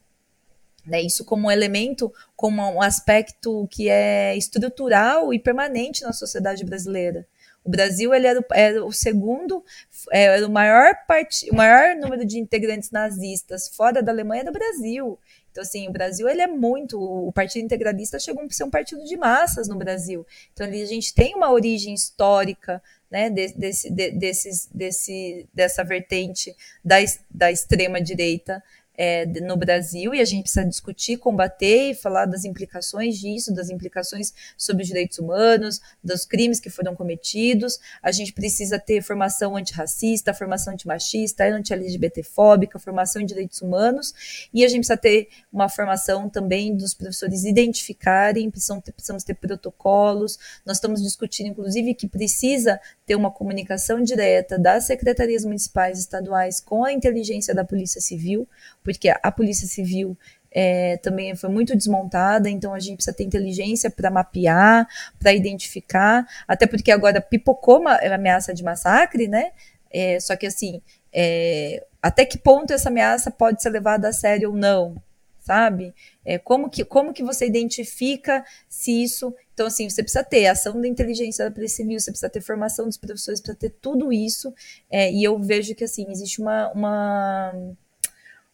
né, 0.86 1.02
isso 1.02 1.24
como 1.24 1.48
um 1.48 1.50
elemento, 1.50 2.12
como 2.36 2.62
um 2.62 2.80
aspecto 2.80 3.66
que 3.68 3.88
é 3.88 4.36
estrutural 4.36 5.34
e 5.34 5.40
permanente 5.40 6.02
na 6.02 6.12
sociedade 6.12 6.64
brasileira. 6.64 7.26
O 7.64 7.70
Brasil 7.70 8.12
ele 8.12 8.26
era, 8.26 8.44
era 8.52 8.84
o 8.84 8.92
segundo, 8.92 9.64
é, 10.10 10.24
era 10.24 10.46
o 10.46 10.50
maior, 10.50 10.94
part, 11.06 11.48
o 11.50 11.54
maior 11.54 11.94
número 11.96 12.24
de 12.24 12.38
integrantes 12.38 12.90
nazistas 12.90 13.68
fora 13.68 14.02
da 14.02 14.10
Alemanha 14.10 14.44
do 14.44 14.52
Brasil. 14.52 15.18
Então, 15.52 15.62
assim, 15.62 15.86
o 15.86 15.92
Brasil 15.92 16.28
ele 16.28 16.40
é 16.40 16.46
muito. 16.46 16.98
O 16.98 17.30
Partido 17.30 17.64
Integralista 17.64 18.18
chegou 18.18 18.42
a 18.42 18.50
ser 18.50 18.64
um 18.64 18.70
partido 18.70 19.04
de 19.04 19.16
massas 19.16 19.68
no 19.68 19.76
Brasil. 19.76 20.26
Então, 20.52 20.66
ali 20.66 20.82
a 20.82 20.86
gente 20.86 21.14
tem 21.14 21.34
uma 21.34 21.52
origem 21.52 21.94
histórica 21.94 22.82
né, 23.10 23.28
desse, 23.28 23.90
de, 23.90 24.10
desses, 24.12 24.68
desse, 24.72 25.46
dessa 25.52 25.84
vertente 25.84 26.56
da, 26.82 26.96
da 27.30 27.52
extrema-direita 27.52 28.62
é, 28.96 29.24
no 29.26 29.56
Brasil 29.56 30.14
e 30.14 30.20
a 30.20 30.24
gente 30.24 30.42
precisa 30.42 30.64
discutir, 30.64 31.16
combater 31.16 31.90
e 31.90 31.94
falar 31.94 32.26
das 32.26 32.44
implicações 32.44 33.18
disso, 33.18 33.54
das 33.54 33.70
implicações 33.70 34.32
sobre 34.56 34.82
os 34.82 34.88
direitos 34.88 35.18
humanos, 35.18 35.80
dos 36.02 36.24
crimes 36.24 36.60
que 36.60 36.70
foram 36.70 36.94
cometidos. 36.94 37.78
A 38.02 38.12
gente 38.12 38.32
precisa 38.32 38.78
ter 38.78 39.02
formação 39.02 39.56
antirracista, 39.56 40.34
formação 40.34 40.72
antimachista, 40.72 41.44
anti-LGBTfóbica, 41.44 42.78
formação 42.78 43.22
em 43.22 43.26
direitos 43.26 43.62
humanos 43.62 44.48
e 44.52 44.64
a 44.64 44.68
gente 44.68 44.80
precisa 44.80 44.96
ter 44.96 45.28
uma 45.52 45.68
formação 45.68 46.28
também 46.28 46.74
dos 46.76 46.94
professores 46.94 47.44
identificarem, 47.44 48.50
precisamos 48.50 48.84
ter, 48.84 48.92
precisamos 48.92 49.24
ter 49.24 49.34
protocolos. 49.34 50.38
Nós 50.64 50.76
estamos 50.76 51.02
discutindo, 51.02 51.48
inclusive, 51.48 51.94
que 51.94 52.06
precisa 52.08 52.80
ter 53.06 53.14
uma 53.14 53.30
comunicação 53.30 54.02
direta 54.02 54.58
das 54.58 54.84
secretarias 54.84 55.44
municipais 55.44 55.98
estaduais 55.98 56.60
com 56.60 56.84
a 56.84 56.92
inteligência 56.92 57.54
da 57.54 57.64
Polícia 57.64 58.00
Civil, 58.00 58.48
porque 58.82 59.08
a 59.08 59.30
Polícia 59.30 59.66
Civil 59.66 60.16
é, 60.50 60.96
também 60.98 61.34
foi 61.34 61.50
muito 61.50 61.74
desmontada, 61.74 62.48
então 62.48 62.74
a 62.74 62.78
gente 62.78 62.96
precisa 62.96 63.16
ter 63.16 63.24
inteligência 63.24 63.90
para 63.90 64.10
mapear, 64.10 64.86
para 65.18 65.32
identificar, 65.32 66.26
até 66.46 66.66
porque 66.66 66.90
agora 66.90 67.20
pipocou 67.20 67.80
uma 67.80 67.96
ameaça 67.96 68.52
de 68.52 68.62
massacre, 68.62 69.26
né? 69.28 69.52
É, 69.90 70.20
só 70.20 70.36
que 70.36 70.46
assim, 70.46 70.80
é, 71.12 71.84
até 72.02 72.24
que 72.24 72.38
ponto 72.38 72.72
essa 72.72 72.88
ameaça 72.88 73.30
pode 73.30 73.62
ser 73.62 73.70
levada 73.70 74.08
a 74.08 74.12
sério 74.12 74.50
ou 74.50 74.56
não, 74.56 74.96
sabe? 75.40 75.94
É, 76.24 76.38
como, 76.38 76.70
que, 76.70 76.84
como 76.84 77.12
que 77.12 77.22
você 77.22 77.46
identifica 77.46 78.44
se 78.68 79.02
isso. 79.02 79.34
Então, 79.52 79.66
assim, 79.66 79.88
você 79.88 80.02
precisa 80.02 80.24
ter 80.24 80.46
ação 80.46 80.80
da 80.80 80.88
inteligência 80.88 81.44
da 81.44 81.50
Polícia 81.50 81.78
Civil, 81.78 82.00
você 82.00 82.10
precisa 82.10 82.30
ter 82.30 82.40
formação 82.40 82.86
dos 82.86 82.96
professores, 82.96 83.40
precisa 83.40 83.58
ter 83.58 83.70
tudo 83.70 84.12
isso. 84.12 84.54
É, 84.90 85.12
e 85.12 85.22
eu 85.22 85.38
vejo 85.38 85.74
que, 85.74 85.84
assim, 85.84 86.06
existe 86.10 86.40
uma, 86.40 86.70
uma 86.72 87.52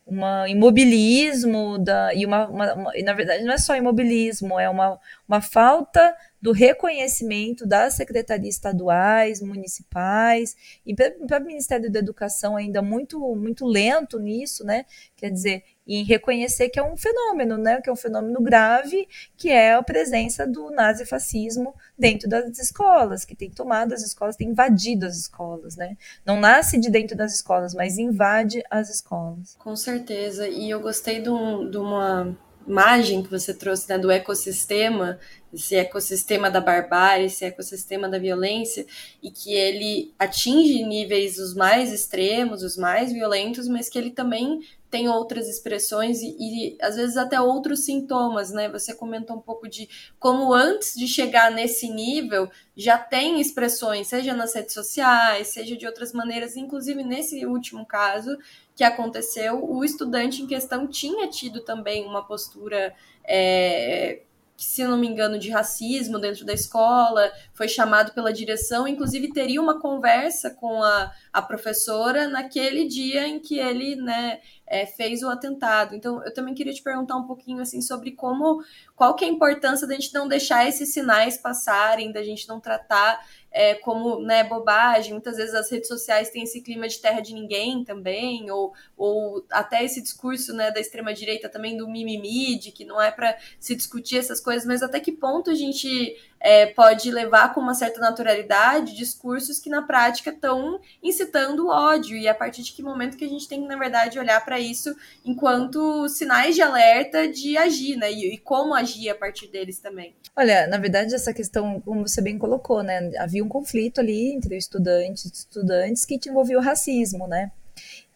uma 0.08 0.48
imobilismo 0.48 1.78
da, 1.78 2.14
e 2.14 2.24
uma, 2.24 2.48
uma, 2.48 2.74
uma, 2.74 2.92
na 3.04 3.12
verdade 3.12 3.44
não 3.44 3.52
é 3.52 3.58
só 3.58 3.76
imobilismo, 3.76 4.58
é 4.58 4.68
uma, 4.68 4.98
uma 5.28 5.40
falta 5.40 6.14
do 6.40 6.52
reconhecimento 6.52 7.66
das 7.66 7.94
secretarias 7.94 8.54
estaduais, 8.54 9.40
municipais 9.40 10.56
e 10.86 10.94
para 10.94 11.42
o 11.42 11.46
Ministério 11.46 11.90
da 11.90 11.98
Educação 11.98 12.56
ainda 12.56 12.80
muito 12.80 13.18
muito 13.34 13.66
lento 13.66 14.18
nisso, 14.18 14.64
né? 14.64 14.84
Quer 15.16 15.30
dizer, 15.30 15.64
em 15.88 16.04
reconhecer 16.04 16.68
que 16.68 16.78
é 16.78 16.82
um 16.82 16.96
fenômeno, 16.96 17.56
né, 17.56 17.80
que 17.80 17.88
é 17.88 17.92
um 17.92 17.96
fenômeno 17.96 18.42
grave, 18.42 19.08
que 19.36 19.48
é 19.50 19.72
a 19.72 19.82
presença 19.82 20.46
do 20.46 20.70
nazifascismo 20.70 21.74
dentro 21.98 22.28
das 22.28 22.58
escolas, 22.58 23.24
que 23.24 23.34
tem 23.34 23.50
tomado 23.50 23.94
as 23.94 24.02
escolas, 24.02 24.36
tem 24.36 24.50
invadido 24.50 25.06
as 25.06 25.16
escolas, 25.16 25.76
né? 25.76 25.96
Não 26.26 26.38
nasce 26.38 26.78
de 26.78 26.90
dentro 26.90 27.16
das 27.16 27.34
escolas, 27.34 27.74
mas 27.74 27.96
invade 27.96 28.62
as 28.70 28.90
escolas. 28.90 29.56
Com 29.58 29.74
certeza. 29.74 30.46
E 30.46 30.68
eu 30.68 30.80
gostei 30.80 31.22
de, 31.22 31.30
um, 31.30 31.70
uma 31.78 32.36
imagem 32.68 33.22
que 33.22 33.30
você 33.30 33.54
trouxe 33.54 33.88
né, 33.88 33.98
do 33.98 34.10
ecossistema, 34.10 35.18
esse 35.52 35.74
ecossistema 35.74 36.50
da 36.50 36.60
barbárie, 36.60 37.26
esse 37.26 37.44
ecossistema 37.44 38.08
da 38.08 38.18
violência, 38.18 38.86
e 39.22 39.30
que 39.30 39.54
ele 39.54 40.12
atinge 40.18 40.84
níveis 40.84 41.38
os 41.38 41.54
mais 41.54 41.92
extremos, 41.92 42.62
os 42.62 42.76
mais 42.76 43.10
violentos, 43.12 43.66
mas 43.66 43.88
que 43.88 43.98
ele 43.98 44.10
também 44.10 44.60
tem 44.90 45.08
outras 45.08 45.48
expressões 45.48 46.20
e, 46.22 46.36
e, 46.38 46.78
às 46.80 46.96
vezes 46.96 47.16
até 47.16 47.40
outros 47.40 47.84
sintomas, 47.84 48.50
né? 48.50 48.68
Você 48.70 48.94
comentou 48.94 49.36
um 49.36 49.40
pouco 49.40 49.68
de 49.68 49.88
como 50.18 50.52
antes 50.52 50.94
de 50.94 51.06
chegar 51.06 51.50
nesse 51.50 51.88
nível 51.88 52.50
já 52.76 52.96
tem 52.96 53.40
expressões, 53.40 54.08
seja 54.08 54.34
nas 54.34 54.54
redes 54.54 54.72
sociais, 54.74 55.48
seja 55.48 55.76
de 55.76 55.86
outras 55.86 56.12
maneiras, 56.12 56.56
inclusive 56.56 57.02
nesse 57.02 57.44
último 57.44 57.84
caso 57.84 58.36
que 58.78 58.84
aconteceu, 58.84 59.68
o 59.68 59.84
estudante 59.84 60.40
em 60.40 60.46
questão 60.46 60.86
tinha 60.86 61.26
tido 61.26 61.62
também 61.62 62.06
uma 62.06 62.24
postura 62.24 62.94
é, 63.24 64.20
se 64.58 64.84
não 64.84 64.98
me 64.98 65.06
engano, 65.06 65.38
de 65.38 65.50
racismo 65.50 66.18
dentro 66.18 66.44
da 66.44 66.52
escola, 66.52 67.30
foi 67.54 67.68
chamado 67.68 68.12
pela 68.12 68.32
direção, 68.32 68.88
inclusive 68.88 69.32
teria 69.32 69.62
uma 69.62 69.80
conversa 69.80 70.50
com 70.50 70.82
a, 70.82 71.12
a 71.32 71.40
professora 71.40 72.26
naquele 72.26 72.88
dia 72.88 73.26
em 73.28 73.38
que 73.38 73.56
ele 73.56 73.94
né, 73.94 74.40
é, 74.66 74.84
fez 74.84 75.22
o 75.22 75.28
atentado. 75.28 75.94
Então, 75.94 76.24
eu 76.24 76.34
também 76.34 76.54
queria 76.54 76.72
te 76.72 76.82
perguntar 76.82 77.16
um 77.16 77.24
pouquinho 77.24 77.62
assim 77.62 77.80
sobre 77.80 78.10
como, 78.10 78.60
qual 78.96 79.14
que 79.14 79.24
é 79.24 79.28
a 79.28 79.30
importância 79.30 79.86
da 79.86 79.94
gente 79.94 80.12
não 80.12 80.26
deixar 80.26 80.66
esses 80.68 80.92
sinais 80.92 81.36
passarem, 81.38 82.10
da 82.10 82.24
gente 82.24 82.48
não 82.48 82.58
tratar 82.58 83.24
é, 83.58 83.74
como 83.74 84.20
né, 84.20 84.44
bobagem. 84.44 85.12
Muitas 85.12 85.36
vezes 85.36 85.52
as 85.52 85.68
redes 85.68 85.88
sociais 85.88 86.30
têm 86.30 86.44
esse 86.44 86.60
clima 86.60 86.86
de 86.86 87.00
terra 87.00 87.20
de 87.20 87.34
ninguém 87.34 87.82
também, 87.82 88.48
ou, 88.52 88.72
ou 88.96 89.44
até 89.50 89.84
esse 89.84 90.00
discurso 90.00 90.54
né, 90.54 90.70
da 90.70 90.78
extrema-direita 90.78 91.48
também 91.48 91.76
do 91.76 91.88
mimimi, 91.88 92.56
de 92.56 92.70
que 92.70 92.84
não 92.84 93.02
é 93.02 93.10
para 93.10 93.36
se 93.58 93.74
discutir 93.74 94.18
essas 94.18 94.40
coisas, 94.40 94.64
mas 94.64 94.80
até 94.80 95.00
que 95.00 95.10
ponto 95.10 95.50
a 95.50 95.56
gente 95.56 96.16
é, 96.40 96.66
pode 96.66 97.10
levar 97.10 97.52
com 97.52 97.60
uma 97.60 97.74
certa 97.74 98.00
naturalidade 98.00 98.94
discursos 98.94 99.58
que 99.58 99.70
na 99.70 99.82
prática 99.82 100.30
estão 100.30 100.80
incitando 101.02 101.66
o 101.66 101.70
ódio, 101.70 102.16
e 102.16 102.28
a 102.28 102.34
partir 102.34 102.62
de 102.62 102.72
que 102.72 102.82
momento 102.82 103.16
que 103.16 103.24
a 103.24 103.28
gente 103.28 103.48
tem 103.48 103.62
que, 103.62 103.68
na 103.68 103.76
verdade, 103.76 104.18
olhar 104.18 104.44
para 104.44 104.58
isso 104.58 104.94
enquanto 105.24 106.08
sinais 106.08 106.54
de 106.54 106.62
alerta 106.62 107.28
de 107.28 107.56
agir, 107.56 107.96
né? 107.96 108.12
E, 108.12 108.34
e, 108.34 108.38
como 108.38 108.74
agir 108.74 109.10
a 109.10 109.14
partir 109.14 109.48
deles 109.48 109.78
também. 109.78 110.14
Olha, 110.36 110.66
na 110.66 110.78
verdade, 110.78 111.14
essa 111.14 111.32
questão, 111.32 111.80
como 111.80 112.06
você 112.06 112.20
bem 112.20 112.38
colocou, 112.38 112.82
né? 112.82 113.10
Havia 113.18 113.44
um 113.44 113.48
conflito 113.48 114.00
ali 114.00 114.32
entre 114.32 114.56
estudantes 114.56 115.24
e 115.24 115.28
estudantes 115.28 116.04
que 116.04 116.18
envolvia 116.28 116.58
o 116.58 116.62
racismo, 116.62 117.26
né? 117.26 117.50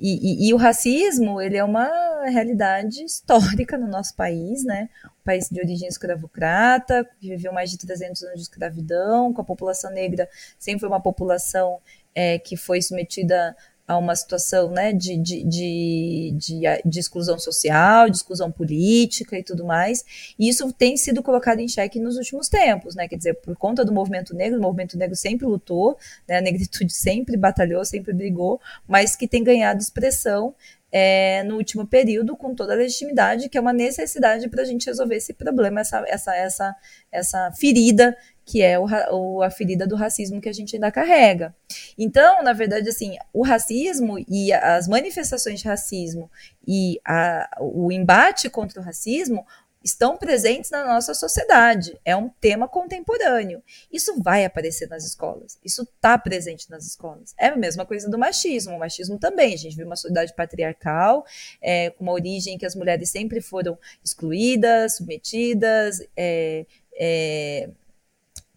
E, 0.04 0.18
e, 0.20 0.48
e, 0.48 0.52
o 0.52 0.56
racismo, 0.56 1.40
ele 1.40 1.56
é 1.56 1.62
uma 1.62 1.88
realidade 2.24 3.04
histórica 3.04 3.78
no 3.78 3.86
nosso 3.86 4.16
país, 4.16 4.64
né? 4.64 4.88
Um 5.04 5.24
país 5.24 5.48
de 5.48 5.60
origem 5.60 5.86
escravocrata, 5.88 7.08
que 7.20 7.28
viveu 7.28 7.52
mais 7.52 7.70
de 7.70 7.78
300 7.78 8.20
anos 8.24 8.34
de 8.34 8.42
escravidão, 8.42 9.32
com 9.32 9.40
a 9.40 9.44
população 9.44 9.92
negra 9.92 10.28
sempre 10.58 10.80
foi 10.80 10.88
uma 10.88 11.00
população 11.00 11.78
é, 12.12 12.36
que 12.36 12.56
foi 12.56 12.82
submetida 12.82 13.56
a 13.92 13.98
uma 13.98 14.16
situação 14.16 14.70
né, 14.70 14.92
de, 14.92 15.16
de, 15.16 15.44
de, 15.44 16.62
de, 16.85 16.98
exclusão 16.98 17.38
social, 17.38 18.09
de 18.09 18.16
exclusão 18.16 18.50
política 18.50 19.38
e 19.38 19.42
tudo 19.42 19.64
mais. 19.64 20.05
E 20.38 20.48
isso 20.48 20.72
tem 20.72 20.96
sido 20.96 21.22
colocado 21.22 21.61
em 21.61 21.68
xeque 21.68 22.00
nos 22.00 22.16
últimos 22.16 22.48
tempos, 22.48 22.94
né? 22.94 23.07
Quer 23.09 23.16
dizer, 23.16 23.35
por 23.35 23.57
conta 23.57 23.85
do 23.85 23.92
movimento 23.92 24.35
negro, 24.35 24.59
o 24.59 24.62
movimento 24.62 24.96
negro 24.96 25.16
sempre 25.16 25.46
lutou, 25.46 25.96
né, 26.28 26.38
a 26.38 26.40
negritude 26.40 26.92
sempre 26.94 27.37
batalhou, 27.37 27.85
sempre 27.85 28.12
brigou, 28.12 28.61
mas 28.87 29.14
que 29.14 29.28
tem 29.28 29.44
ganhado 29.44 29.81
expressão 29.81 30.55
é, 30.92 31.42
no 31.44 31.57
último 31.57 31.87
período 31.87 32.37
com 32.37 32.55
toda 32.55 32.74
a 32.74 32.76
legitimidade, 32.76 33.48
que 33.48 33.57
é 33.57 33.61
uma 33.61 33.72
necessidade 33.72 34.46
para 34.48 34.61
a 34.61 34.64
gente 34.64 34.87
resolver 34.87 35.16
esse 35.16 35.33
problema, 35.33 35.81
essa, 35.81 36.05
essa, 36.07 36.37
essa, 36.37 36.76
essa 37.11 37.52
ferida 37.52 38.14
que 38.44 38.62
é 38.62 38.78
o, 38.78 38.87
o, 39.12 39.42
a 39.42 39.50
ferida 39.50 39.87
do 39.87 39.96
racismo 39.96 40.40
que 40.40 40.48
a 40.48 40.52
gente 40.52 40.76
ainda 40.76 40.90
carrega. 40.90 41.55
Então, 41.96 42.42
na 42.42 42.52
verdade, 42.52 42.88
assim, 42.88 43.16
o 43.33 43.42
racismo 43.42 44.18
e 44.28 44.52
as 44.52 44.88
manifestações 44.88 45.61
de 45.61 45.68
racismo 45.68 46.31
e 46.66 47.00
a, 47.05 47.48
o 47.61 47.90
embate 47.90 48.48
contra 48.50 48.81
o 48.81 48.85
racismo 48.85 49.46
estão 49.85 50.16
presentes 50.16 50.70
na 50.70 50.85
nossa 50.85 51.14
sociedade. 51.14 51.98
É 52.05 52.14
um 52.16 52.28
tema 52.28 52.68
contemporâneo. 52.68 53.62
Isso 53.92 54.20
vai 54.22 54.44
aparecer 54.44 54.88
nas 54.88 55.05
escolas. 55.05 55.59
Isso 55.64 55.83
está 55.83 56.16
presente 56.16 56.70
nas 56.70 56.87
escolas. 56.87 57.35
É 57.38 57.48
a 57.48 57.57
mesma 57.57 57.85
coisa 57.85 58.09
do 58.09 58.18
machismo. 58.18 58.76
O 58.76 58.78
machismo 58.78 59.18
também. 59.18 59.55
A 59.55 59.59
gente 59.59 59.76
vive 59.76 59.85
uma 59.85 59.96
sociedade 59.96 60.35
patriarcal, 60.35 61.24
é, 61.61 61.90
com 61.90 62.05
uma 62.05 62.12
origem 62.12 62.57
que 62.57 62.66
as 62.66 62.74
mulheres 62.74 63.11
sempre 63.11 63.40
foram 63.40 63.78
excluídas, 64.05 64.96
submetidas, 64.96 66.00
é, 66.16 66.64
é, 66.94 67.70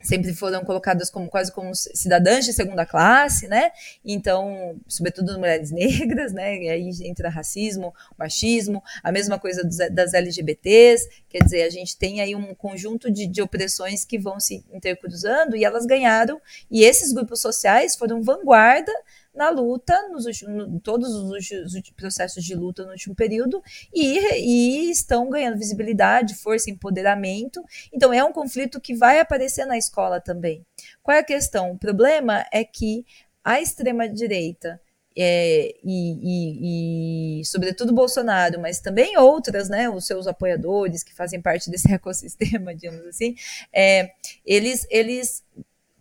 sempre 0.06 0.34
foram 0.34 0.64
colocadas 0.64 1.10
como 1.10 1.28
quase 1.28 1.52
como 1.52 1.74
cidadãs 1.74 2.46
de 2.46 2.54
segunda 2.54 2.86
classe, 2.86 3.48
né? 3.48 3.72
Então, 4.04 4.80
sobretudo 4.88 5.38
mulheres 5.40 5.72
negras, 5.72 6.32
né? 6.32 6.58
E 6.58 6.70
aí 6.70 6.90
entra 7.02 7.30
racismo, 7.30 7.94
machismo, 8.18 8.84
a 9.04 9.12
mesma 9.12 9.40
coisa 9.40 9.68
das 9.92 10.14
LGBTs, 10.14 11.10
quer 11.28 11.44
dizer, 11.44 11.64
a 11.64 11.70
gente 11.70 11.98
tem 11.98 12.22
aí 12.22 12.36
um 12.36 12.54
conjunto 12.54 13.12
de, 13.12 13.28
de 13.28 13.42
opressões 13.42 14.06
que 14.06 14.18
vão 14.18 14.40
se 14.40 14.64
intercruzando 14.72 15.56
e 15.56 15.66
elas 15.66 15.86
ganharam, 15.86 16.40
e 16.70 16.84
esses 16.84 17.12
grupos 17.12 17.42
sociais 17.42 17.96
foram 17.96 18.22
vanguarda 18.22 18.92
na 19.36 19.50
luta, 19.50 20.10
nos 20.10 20.26
no, 20.42 20.80
todos 20.80 21.10
os, 21.10 21.52
os, 21.52 21.90
processos 21.92 22.44
de 22.44 22.56
luta 22.56 22.84
no 22.84 22.92
último 22.92 23.16
período, 23.16 23.62
e, 23.94 24.18
e 24.38 24.92
estão 24.92 25.30
ganhando 25.30 25.58
visibilidade, 25.58 26.36
força, 26.36 26.70
empoderamento. 26.70 27.64
Então, 27.92 28.14
é 28.14 28.24
um 28.24 28.32
conflito 28.32 28.80
que 28.80 28.96
vai 28.96 29.20
aparecer 29.20 29.66
na 29.66 29.78
escola 29.78 30.20
também. 30.22 30.66
Qual 31.04 31.16
é 31.16 31.20
a 31.20 31.24
questão? 31.24 31.72
O 31.72 31.78
problema 31.78 32.46
é 32.52 32.64
que 32.64 33.06
a 33.44 33.62
extrema-direita 33.62 34.82
é, 35.18 35.76
e, 35.84 37.40
e, 37.40 37.40
e, 37.40 37.46
sobretudo 37.46 37.94
Bolsonaro, 37.94 38.60
mas 38.60 38.82
também 38.82 39.18
outras, 39.18 39.70
né, 39.70 39.90
os 39.90 40.06
seus 40.06 40.28
apoiadores 40.28 41.04
que 41.04 41.16
fazem 41.16 41.42
parte 41.42 41.70
desse 41.70 41.90
ecossistema, 41.94 42.76
digamos 42.76 43.06
assim, 43.08 43.36
é, 43.72 44.12
eles, 44.46 44.86
eles 44.90 45.44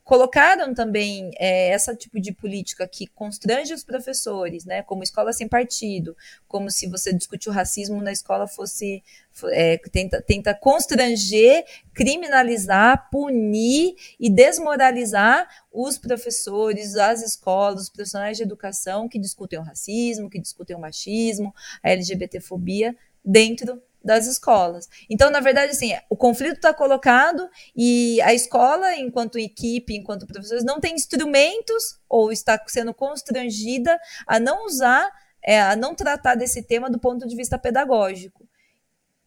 colocaram 0.04 0.74
também 0.74 1.30
é, 1.38 1.70
essa 1.70 1.96
tipo 1.96 2.20
de 2.20 2.30
política 2.30 2.86
que 2.86 3.06
constrange 3.06 3.72
os 3.72 3.82
professores, 3.82 4.66
né, 4.66 4.82
como 4.82 5.02
escola 5.02 5.32
sem 5.32 5.48
partido, 5.48 6.14
como 6.46 6.70
se 6.70 6.86
você 6.86 7.12
discutir 7.12 7.48
o 7.48 7.52
racismo 7.52 8.02
na 8.02 8.12
escola 8.12 8.46
fosse 8.46 9.02
é, 9.50 9.78
tenta, 9.90 10.22
tenta 10.22 10.54
constranger, 10.54 11.64
criminalizar, 11.92 13.08
punir 13.10 13.96
e 14.20 14.30
desmoralizar 14.30 15.48
os 15.72 15.98
professores, 15.98 16.94
as 16.96 17.22
escolas, 17.22 17.84
os 17.84 17.90
profissionais 17.90 18.36
de 18.36 18.42
educação 18.42 19.08
que 19.08 19.18
discutem 19.18 19.58
o 19.58 19.62
racismo, 19.62 20.30
que 20.30 20.38
discutem 20.38 20.76
o 20.76 20.80
machismo, 20.80 21.52
a 21.82 21.90
LGBTfobia 21.90 22.94
dentro 23.24 23.82
das 24.04 24.26
escolas. 24.26 24.88
Então, 25.08 25.30
na 25.30 25.40
verdade, 25.40 25.72
assim, 25.72 25.92
o 26.10 26.16
conflito 26.16 26.56
está 26.56 26.74
colocado 26.74 27.48
e 27.74 28.20
a 28.20 28.34
escola, 28.34 28.94
enquanto 28.96 29.38
equipe, 29.38 29.96
enquanto 29.96 30.26
professores, 30.26 30.62
não 30.62 30.78
tem 30.78 30.94
instrumentos 30.94 31.98
ou 32.08 32.30
está 32.30 32.62
sendo 32.66 32.92
constrangida 32.92 33.98
a 34.26 34.38
não 34.38 34.66
usar, 34.66 35.10
é, 35.42 35.60
a 35.60 35.74
não 35.74 35.94
tratar 35.94 36.34
desse 36.34 36.62
tema 36.62 36.90
do 36.90 36.98
ponto 36.98 37.26
de 37.26 37.34
vista 37.34 37.58
pedagógico. 37.58 38.46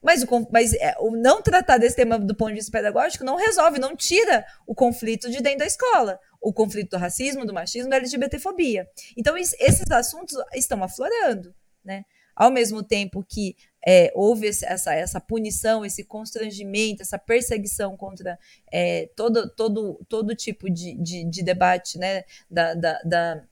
Mas, 0.02 0.22
o, 0.24 0.48
mas 0.52 0.74
é, 0.74 0.96
o 1.00 1.12
não 1.12 1.42
tratar 1.42 1.80
desse 1.80 1.96
tema 1.96 2.20
do 2.20 2.36
ponto 2.36 2.50
de 2.50 2.56
vista 2.56 2.72
pedagógico 2.72 3.24
não 3.24 3.36
resolve, 3.36 3.80
não 3.80 3.96
tira 3.96 4.46
o 4.68 4.76
conflito 4.76 5.30
de 5.30 5.42
dentro 5.42 5.60
da 5.60 5.66
escola. 5.66 6.20
O 6.40 6.54
conflito 6.54 6.92
do 6.92 6.98
racismo, 6.98 7.46
do 7.46 7.54
machismo, 7.54 7.90
da 7.90 7.98
LGBTfobia. 7.98 8.88
Então, 9.18 9.36
esses 9.36 9.90
assuntos 9.92 10.38
estão 10.54 10.84
aflorando, 10.84 11.54
né? 11.84 12.06
Ao 12.36 12.52
mesmo 12.52 12.84
tempo 12.84 13.26
que 13.28 13.56
é, 13.90 14.12
houve 14.14 14.48
essa, 14.48 14.94
essa 14.94 15.22
punição, 15.22 15.86
esse 15.86 16.04
constrangimento, 16.04 17.02
essa 17.02 17.18
perseguição 17.18 17.96
contra 17.96 18.38
é, 18.70 19.10
todo, 19.16 19.50
todo, 19.50 20.06
todo 20.10 20.36
tipo 20.36 20.70
de, 20.70 20.94
de, 20.96 21.24
de 21.24 21.42
debate 21.42 21.98
né, 21.98 22.26
da, 22.52 22.74
da, 22.74 23.02
da 23.04 23.44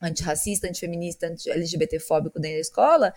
antirracista, 0.00 0.66
antifeminista, 0.66 1.28
anti-LGBTfóbico 1.28 2.40
dentro 2.40 2.56
da 2.56 2.60
escola, 2.60 3.14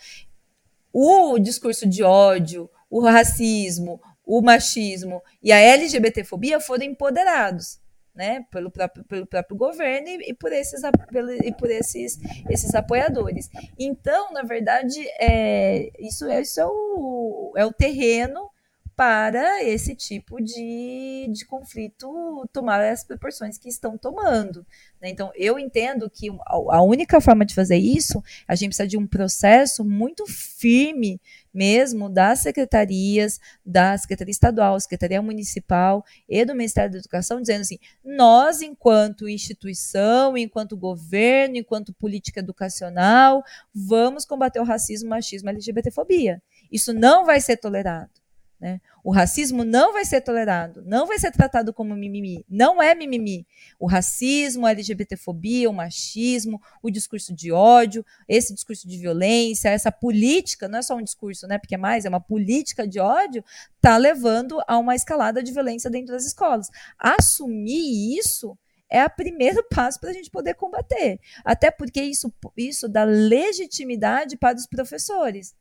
o 0.94 1.40
discurso 1.40 1.90
de 1.90 2.04
ódio, 2.04 2.70
o 2.92 3.02
racismo, 3.02 4.00
o 4.24 4.40
machismo 4.40 5.24
e 5.42 5.52
a 5.52 5.60
LGBTfobia 5.60 6.60
foram 6.60 6.86
empoderados 6.86 7.80
né, 8.16 8.46
pelo 8.50 8.72
próprio, 8.72 9.04
pelo 9.04 9.26
próprio 9.26 9.58
governo 9.58 10.08
e, 10.08 10.30
e 10.30 10.34
por, 10.34 10.52
esses, 10.54 10.82
pelo, 11.12 11.32
e 11.32 11.54
por 11.54 11.70
esses, 11.70 12.18
esses 12.50 12.74
apoiadores. 12.74 13.50
Então, 13.78 14.32
na 14.32 14.42
verdade, 14.42 15.06
é, 15.20 15.92
isso, 16.00 16.26
é, 16.26 16.42
isso 16.42 16.60
é, 16.60 16.66
o, 16.66 17.54
é 17.58 17.66
o 17.66 17.74
terreno 17.74 18.50
para 18.96 19.62
esse 19.62 19.94
tipo 19.94 20.42
de, 20.42 21.28
de 21.30 21.46
conflito 21.46 22.48
tomar 22.54 22.80
as 22.80 23.04
proporções 23.04 23.58
que 23.58 23.68
estão 23.68 23.98
tomando. 23.98 24.66
Né? 25.02 25.10
Então, 25.10 25.32
eu 25.36 25.60
entendo 25.60 26.10
que 26.10 26.30
a 26.48 26.82
única 26.82 27.20
forma 27.20 27.46
de 27.46 27.54
fazer 27.54 27.76
isso, 27.76 28.24
a 28.48 28.56
gente 28.56 28.70
precisa 28.70 28.88
de 28.88 28.98
um 28.98 29.06
processo 29.06 29.84
muito 29.84 30.26
firme 30.26 31.20
mesmo 31.56 32.10
das 32.10 32.40
secretarias, 32.40 33.40
da 33.66 33.98
Secretaria 33.98 34.32
Estadual, 34.32 34.80
Secretaria 34.80 35.22
Municipal 35.22 36.04
e 36.28 36.44
do 36.44 36.54
Ministério 36.54 36.92
da 36.92 36.98
Educação, 36.98 37.40
dizendo 37.40 37.62
assim: 37.62 37.80
nós, 38.04 38.62
enquanto 38.62 39.30
instituição, 39.30 40.38
enquanto 40.38 40.76
governo, 40.76 41.56
enquanto 41.56 41.94
política 41.94 42.42
educacional, 42.42 43.42
vamos 43.74 44.26
combater 44.26 44.60
o 44.60 44.66
racismo, 44.66 45.10
machismo 45.10 45.50
LGBTfobia. 45.50 46.44
Isso 46.70 46.94
não 46.94 47.26
vai 47.26 47.40
ser 47.40 47.58
tolerado. 47.58 48.25
Né? 48.60 48.80
O 49.04 49.12
racismo 49.12 49.66
não 49.66 49.92
vai 49.92 50.06
ser 50.06 50.22
tolerado, 50.22 50.82
não 50.86 51.06
vai 51.06 51.20
ser 51.20 51.30
tratado 51.32 51.74
como 51.74 51.96
mimimi, 51.96 52.46
não 52.50 52.82
é 52.82 52.96
mimimi. 52.96 53.46
O 53.78 53.86
racismo, 53.86 54.66
a 54.66 54.72
LGBTfobia, 54.72 55.70
o 55.70 55.74
machismo, 55.74 56.62
o 56.82 56.90
discurso 56.90 57.34
de 57.36 57.52
ódio, 57.52 58.06
esse 58.28 58.54
discurso 58.54 58.88
de 58.88 58.98
violência, 58.98 59.70
essa 59.70 59.92
política, 59.92 60.68
não 60.70 60.80
é 60.80 60.82
só 60.82 60.96
um 60.96 61.04
discurso, 61.04 61.46
né? 61.48 61.58
Porque 61.58 61.76
é 61.76 61.78
mais, 61.78 62.06
é 62.06 62.10
uma 62.10 62.22
política 62.22 62.88
de 62.88 63.00
ódio, 63.00 63.44
está 63.76 63.98
levando 63.98 64.62
a 64.68 64.78
uma 64.78 64.96
escalada 64.96 65.44
de 65.44 65.52
violência 65.52 65.90
dentro 65.90 66.14
das 66.14 66.26
escolas. 66.26 66.70
Assumir 66.98 68.18
isso 68.18 68.58
é 68.90 69.04
o 69.04 69.10
primeiro 69.10 69.64
passo 69.70 70.00
para 70.00 70.12
a 70.12 70.14
gente 70.14 70.32
poder 70.32 70.54
combater. 70.54 71.20
Até 71.44 71.70
porque 71.70 72.02
isso, 72.02 72.34
isso 72.56 72.88
dá 72.88 73.04
legitimidade 73.04 74.38
para 74.38 74.58
os 74.58 74.66
professores. 74.66 75.54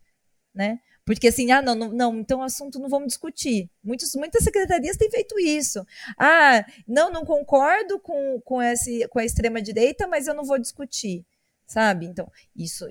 Né? 0.55 0.79
Porque 1.05 1.29
assim, 1.29 1.51
ah, 1.51 1.61
não, 1.61 1.75
não, 1.75 1.93
não, 1.93 2.19
então 2.19 2.41
o 2.41 2.43
assunto 2.43 2.79
não 2.79 2.89
vamos 2.89 3.09
discutir. 3.09 3.71
Muitos, 3.83 4.15
muitas 4.15 4.43
secretarias 4.43 4.97
têm 4.97 5.11
feito 5.11 5.39
isso. 5.39 5.85
Ah, 6.19 6.65
não, 6.89 7.11
não 7.11 7.25
concordo 7.25 8.01
com, 8.01 8.41
com, 8.43 8.63
esse, 8.63 9.07
com 9.09 9.19
a 9.19 9.25
extrema-direita, 9.25 10.07
mas 10.07 10.27
eu 10.27 10.35
não 10.35 10.45
vou 10.45 10.59
discutir. 10.59 11.25
Sabe? 11.67 12.07
Então, 12.07 12.31
isso, 12.57 12.87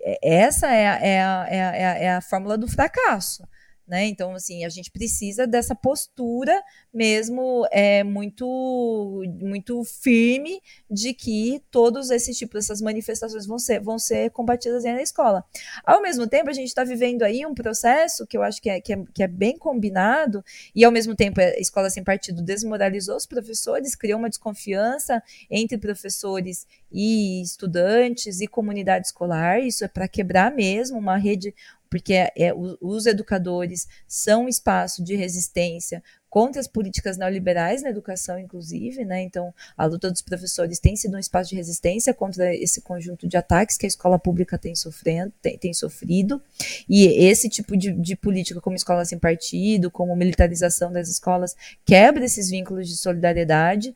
é, 0.00 0.18
essa 0.22 0.68
é 0.68 0.86
a, 0.88 0.94
é 0.96 1.22
a, 1.22 1.46
é 1.48 1.62
a, 1.62 1.98
é 1.98 2.10
a 2.16 2.20
fórmula 2.20 2.56
do 2.56 2.68
fracasso. 2.68 3.42
Né? 3.88 4.06
Então, 4.06 4.34
assim, 4.34 4.66
a 4.66 4.68
gente 4.68 4.90
precisa 4.90 5.46
dessa 5.46 5.74
postura 5.74 6.62
mesmo 6.92 7.66
é, 7.70 8.04
muito, 8.04 9.22
muito 9.40 9.82
firme 9.82 10.60
de 10.90 11.14
que 11.14 11.62
todos 11.70 12.10
esses 12.10 12.36
tipos, 12.36 12.64
essas 12.64 12.82
manifestações 12.82 13.46
vão 13.46 13.58
ser, 13.58 13.80
vão 13.80 13.98
ser 13.98 14.30
combatidas 14.30 14.84
na 14.84 15.00
escola. 15.00 15.42
Ao 15.82 16.02
mesmo 16.02 16.26
tempo, 16.26 16.50
a 16.50 16.52
gente 16.52 16.68
está 16.68 16.84
vivendo 16.84 17.22
aí 17.22 17.46
um 17.46 17.54
processo 17.54 18.26
que 18.26 18.36
eu 18.36 18.42
acho 18.42 18.60
que 18.60 18.68
é, 18.68 18.78
que 18.78 18.92
é, 18.92 19.04
que 19.14 19.22
é 19.22 19.26
bem 19.26 19.56
combinado, 19.56 20.44
e 20.74 20.84
ao 20.84 20.92
mesmo 20.92 21.16
tempo 21.16 21.40
a 21.40 21.58
Escola 21.58 21.88
Sem 21.88 22.04
Partido 22.04 22.42
desmoralizou 22.42 23.16
os 23.16 23.24
professores, 23.24 23.94
criou 23.94 24.18
uma 24.18 24.28
desconfiança 24.28 25.22
entre 25.50 25.78
professores 25.78 26.66
e 26.92 27.40
estudantes 27.42 28.40
e 28.40 28.46
comunidade 28.46 29.06
escolar, 29.06 29.60
isso 29.60 29.84
é 29.84 29.88
para 29.88 30.08
quebrar 30.08 30.54
mesmo 30.54 30.98
uma 30.98 31.16
rede, 31.16 31.54
porque 31.90 32.12
é, 32.12 32.32
é, 32.36 32.52
os 32.80 33.06
educadores 33.06 33.86
são 34.06 34.44
um 34.44 34.48
espaço 34.48 35.02
de 35.02 35.14
resistência 35.14 36.02
contra 36.30 36.60
as 36.60 36.66
políticas 36.66 37.16
neoliberais 37.16 37.82
na 37.82 37.90
educação, 37.90 38.38
inclusive, 38.38 39.04
né? 39.04 39.22
Então, 39.22 39.52
a 39.76 39.86
luta 39.86 40.10
dos 40.10 40.20
professores 40.20 40.78
tem 40.78 40.94
sido 40.94 41.16
um 41.16 41.18
espaço 41.18 41.50
de 41.50 41.56
resistência 41.56 42.12
contra 42.12 42.54
esse 42.54 42.82
conjunto 42.82 43.26
de 43.26 43.36
ataques 43.36 43.76
que 43.76 43.86
a 43.86 43.88
escola 43.88 44.18
pública 44.18 44.58
tem, 44.58 44.74
sofrendo, 44.74 45.32
tem, 45.40 45.56
tem 45.56 45.72
sofrido. 45.72 46.40
E 46.88 47.06
esse 47.24 47.48
tipo 47.48 47.76
de, 47.76 47.92
de, 47.92 48.14
política, 48.14 48.60
como 48.60 48.76
escola 48.76 49.04
sem 49.04 49.18
partido, 49.18 49.90
como 49.90 50.14
militarização 50.14 50.92
das 50.92 51.08
escolas, 51.08 51.56
quebra 51.84 52.24
esses 52.24 52.50
vínculos 52.50 52.88
de 52.88 52.96
solidariedade. 52.96 53.94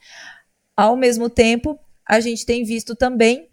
Ao 0.74 0.96
mesmo 0.96 1.28
tempo, 1.28 1.78
a 2.08 2.18
gente 2.18 2.46
tem 2.46 2.64
visto 2.64 2.96
também 2.96 3.51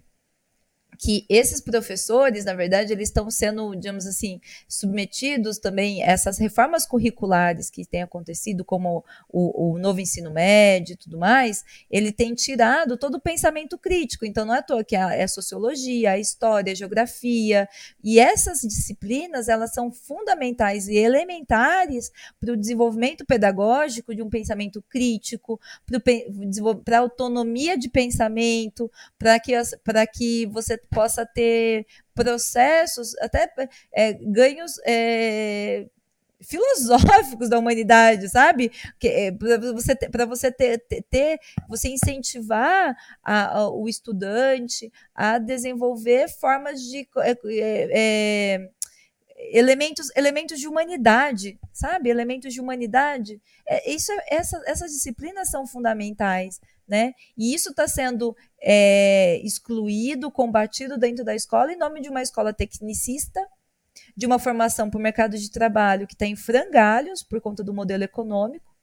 que 1.01 1.25
esses 1.29 1.61
professores, 1.61 2.43
na 2.43 2.53
verdade, 2.53 2.91
eles 2.91 3.07
estão 3.07 3.31
sendo, 3.31 3.73
digamos 3.73 4.05
assim, 4.05 4.41
submetidos 4.67 5.57
também 5.57 6.03
a 6.03 6.07
essas 6.07 6.37
reformas 6.37 6.85
curriculares 6.85 7.69
que 7.69 7.85
têm 7.85 8.01
acontecido, 8.01 8.65
como 8.65 9.05
o, 9.29 9.75
o 9.75 9.79
novo 9.79 10.01
ensino 10.01 10.29
médio 10.29 10.93
e 10.93 10.97
tudo 10.97 11.17
mais, 11.17 11.63
ele 11.89 12.11
tem 12.11 12.35
tirado 12.35 12.97
todo 12.97 13.15
o 13.15 13.21
pensamento 13.21 13.77
crítico. 13.77 14.25
Então, 14.25 14.45
não 14.45 14.53
é 14.53 14.59
à 14.59 14.61
toa 14.61 14.83
que 14.83 14.93
é 14.93 15.25
sociologia, 15.25 16.11
a 16.11 16.19
história, 16.19 16.73
a 16.73 16.75
geografia, 16.75 17.69
e 18.03 18.19
essas 18.19 18.59
disciplinas, 18.59 19.47
elas 19.47 19.73
são 19.73 19.89
fundamentais 19.93 20.89
e 20.89 20.97
elementares 20.97 22.11
para 22.41 22.51
o 22.51 22.57
desenvolvimento 22.57 23.25
pedagógico 23.25 24.13
de 24.13 24.21
um 24.21 24.29
pensamento 24.29 24.83
crítico, 24.89 25.57
para 26.83 26.97
a 26.97 27.01
autonomia 27.01 27.77
de 27.77 27.87
pensamento, 27.87 28.91
para 29.17 29.39
que, 29.39 29.53
que 30.13 30.45
você 30.47 30.77
possa 30.89 31.25
ter 31.25 31.85
processos, 32.13 33.15
até 33.19 33.51
é, 33.93 34.13
ganhos 34.13 34.73
é, 34.85 35.87
filosóficos 36.41 37.49
da 37.49 37.59
humanidade, 37.59 38.29
sabe? 38.29 38.71
É, 39.03 39.31
para 39.31 39.57
você, 39.73 39.95
você 40.27 40.51
ter, 40.51 40.79
ter, 40.79 41.03
ter, 41.09 41.39
você 41.67 41.89
incentivar 41.89 42.95
a, 43.23 43.59
a, 43.59 43.69
o 43.69 43.87
estudante 43.87 44.91
a 45.13 45.37
desenvolver 45.37 46.29
formas 46.29 46.81
de 46.81 47.07
é, 47.17 47.37
é, 47.91 48.69
elementos, 49.51 50.09
elementos 50.15 50.59
de 50.59 50.67
humanidade, 50.67 51.59
sabe? 51.73 52.09
Elementos 52.09 52.53
de 52.53 52.61
humanidade. 52.61 53.41
É, 53.67 53.91
isso, 53.91 54.11
essa, 54.29 54.61
essas 54.65 54.91
disciplinas 54.91 55.49
são 55.49 55.67
fundamentais 55.67 56.59
né? 56.89 57.13
E 57.37 57.53
isso 57.53 57.69
está 57.69 57.87
sendo 57.87 58.35
é, 58.61 59.39
excluído, 59.43 60.31
combatido 60.31 60.97
dentro 60.97 61.23
da 61.23 61.35
escola 61.35 61.71
em 61.71 61.77
nome 61.77 62.01
de 62.01 62.09
uma 62.09 62.21
escola 62.21 62.51
tecnicista, 62.51 63.39
de 64.15 64.25
uma 64.25 64.39
formação 64.39 64.89
para 64.89 64.97
o 64.97 65.01
mercado 65.01 65.37
de 65.37 65.51
trabalho 65.51 66.07
que 66.07 66.13
está 66.13 66.25
em 66.25 66.35
frangalhos 66.35 67.21
por 67.21 67.39
conta 67.39 67.63
do 67.63 67.73
modelo 67.73 68.03
econômico, 68.03 68.75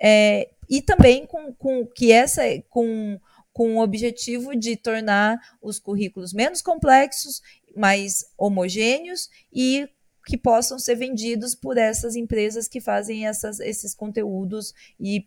é, 0.00 0.50
e 0.68 0.82
também 0.82 1.26
com, 1.26 1.52
com 1.54 1.86
que 1.86 2.12
essa 2.12 2.42
com, 2.68 3.18
com 3.52 3.76
o 3.76 3.80
objetivo 3.80 4.54
de 4.54 4.76
tornar 4.76 5.38
os 5.62 5.78
currículos 5.78 6.34
menos 6.34 6.60
complexos, 6.60 7.40
mais 7.74 8.26
homogêneos 8.36 9.30
e 9.52 9.88
que 10.26 10.36
possam 10.36 10.76
ser 10.76 10.96
vendidos 10.96 11.54
por 11.54 11.78
essas 11.78 12.16
empresas 12.16 12.66
que 12.66 12.80
fazem 12.80 13.28
essas, 13.28 13.60
esses 13.60 13.94
conteúdos 13.94 14.74
e 14.98 15.24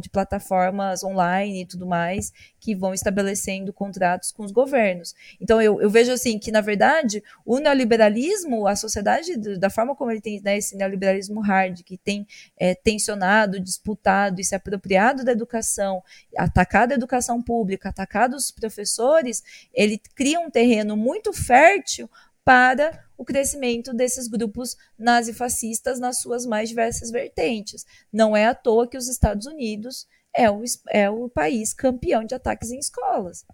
de 0.00 0.08
plataformas 0.08 1.04
online 1.04 1.60
e 1.60 1.66
tudo 1.66 1.86
mais, 1.86 2.32
que 2.58 2.74
vão 2.74 2.94
estabelecendo 2.94 3.74
contratos 3.74 4.32
com 4.32 4.42
os 4.42 4.50
governos. 4.50 5.14
Então, 5.38 5.60
eu, 5.60 5.82
eu 5.82 5.90
vejo 5.90 6.10
assim 6.10 6.38
que, 6.38 6.50
na 6.50 6.62
verdade, 6.62 7.22
o 7.44 7.58
neoliberalismo, 7.58 8.66
a 8.66 8.74
sociedade, 8.74 9.36
da 9.58 9.68
forma 9.68 9.94
como 9.94 10.10
ele 10.10 10.22
tem 10.22 10.40
né, 10.40 10.56
esse 10.56 10.74
neoliberalismo 10.74 11.42
hard, 11.42 11.82
que 11.82 11.98
tem 11.98 12.26
é, 12.56 12.74
tensionado, 12.74 13.60
disputado 13.60 14.40
e 14.40 14.44
se 14.44 14.54
apropriado 14.54 15.24
da 15.26 15.32
educação, 15.32 16.02
atacado 16.38 16.92
a 16.92 16.94
educação 16.94 17.42
pública, 17.42 17.90
atacado 17.90 18.34
os 18.34 18.50
professores, 18.50 19.42
ele 19.74 20.00
cria 20.14 20.40
um 20.40 20.48
terreno 20.48 20.96
muito 20.96 21.34
fértil 21.34 22.08
para 22.42 23.07
o 23.18 23.24
crescimento 23.24 23.92
desses 23.92 24.28
grupos 24.28 24.76
nazifascistas 24.96 25.98
nas 25.98 26.18
suas 26.20 26.46
mais 26.46 26.68
diversas 26.68 27.10
vertentes. 27.10 27.84
Não 28.12 28.36
é 28.36 28.46
à 28.46 28.54
toa 28.54 28.88
que 28.88 28.96
os 28.96 29.08
Estados 29.08 29.46
Unidos 29.46 30.06
é 30.32 30.48
o, 30.48 30.62
é 30.88 31.10
o 31.10 31.28
país 31.28 31.74
campeão 31.74 32.24
de 32.24 32.36
ataques 32.36 32.70
em 32.70 32.78
escolas. 32.78 33.44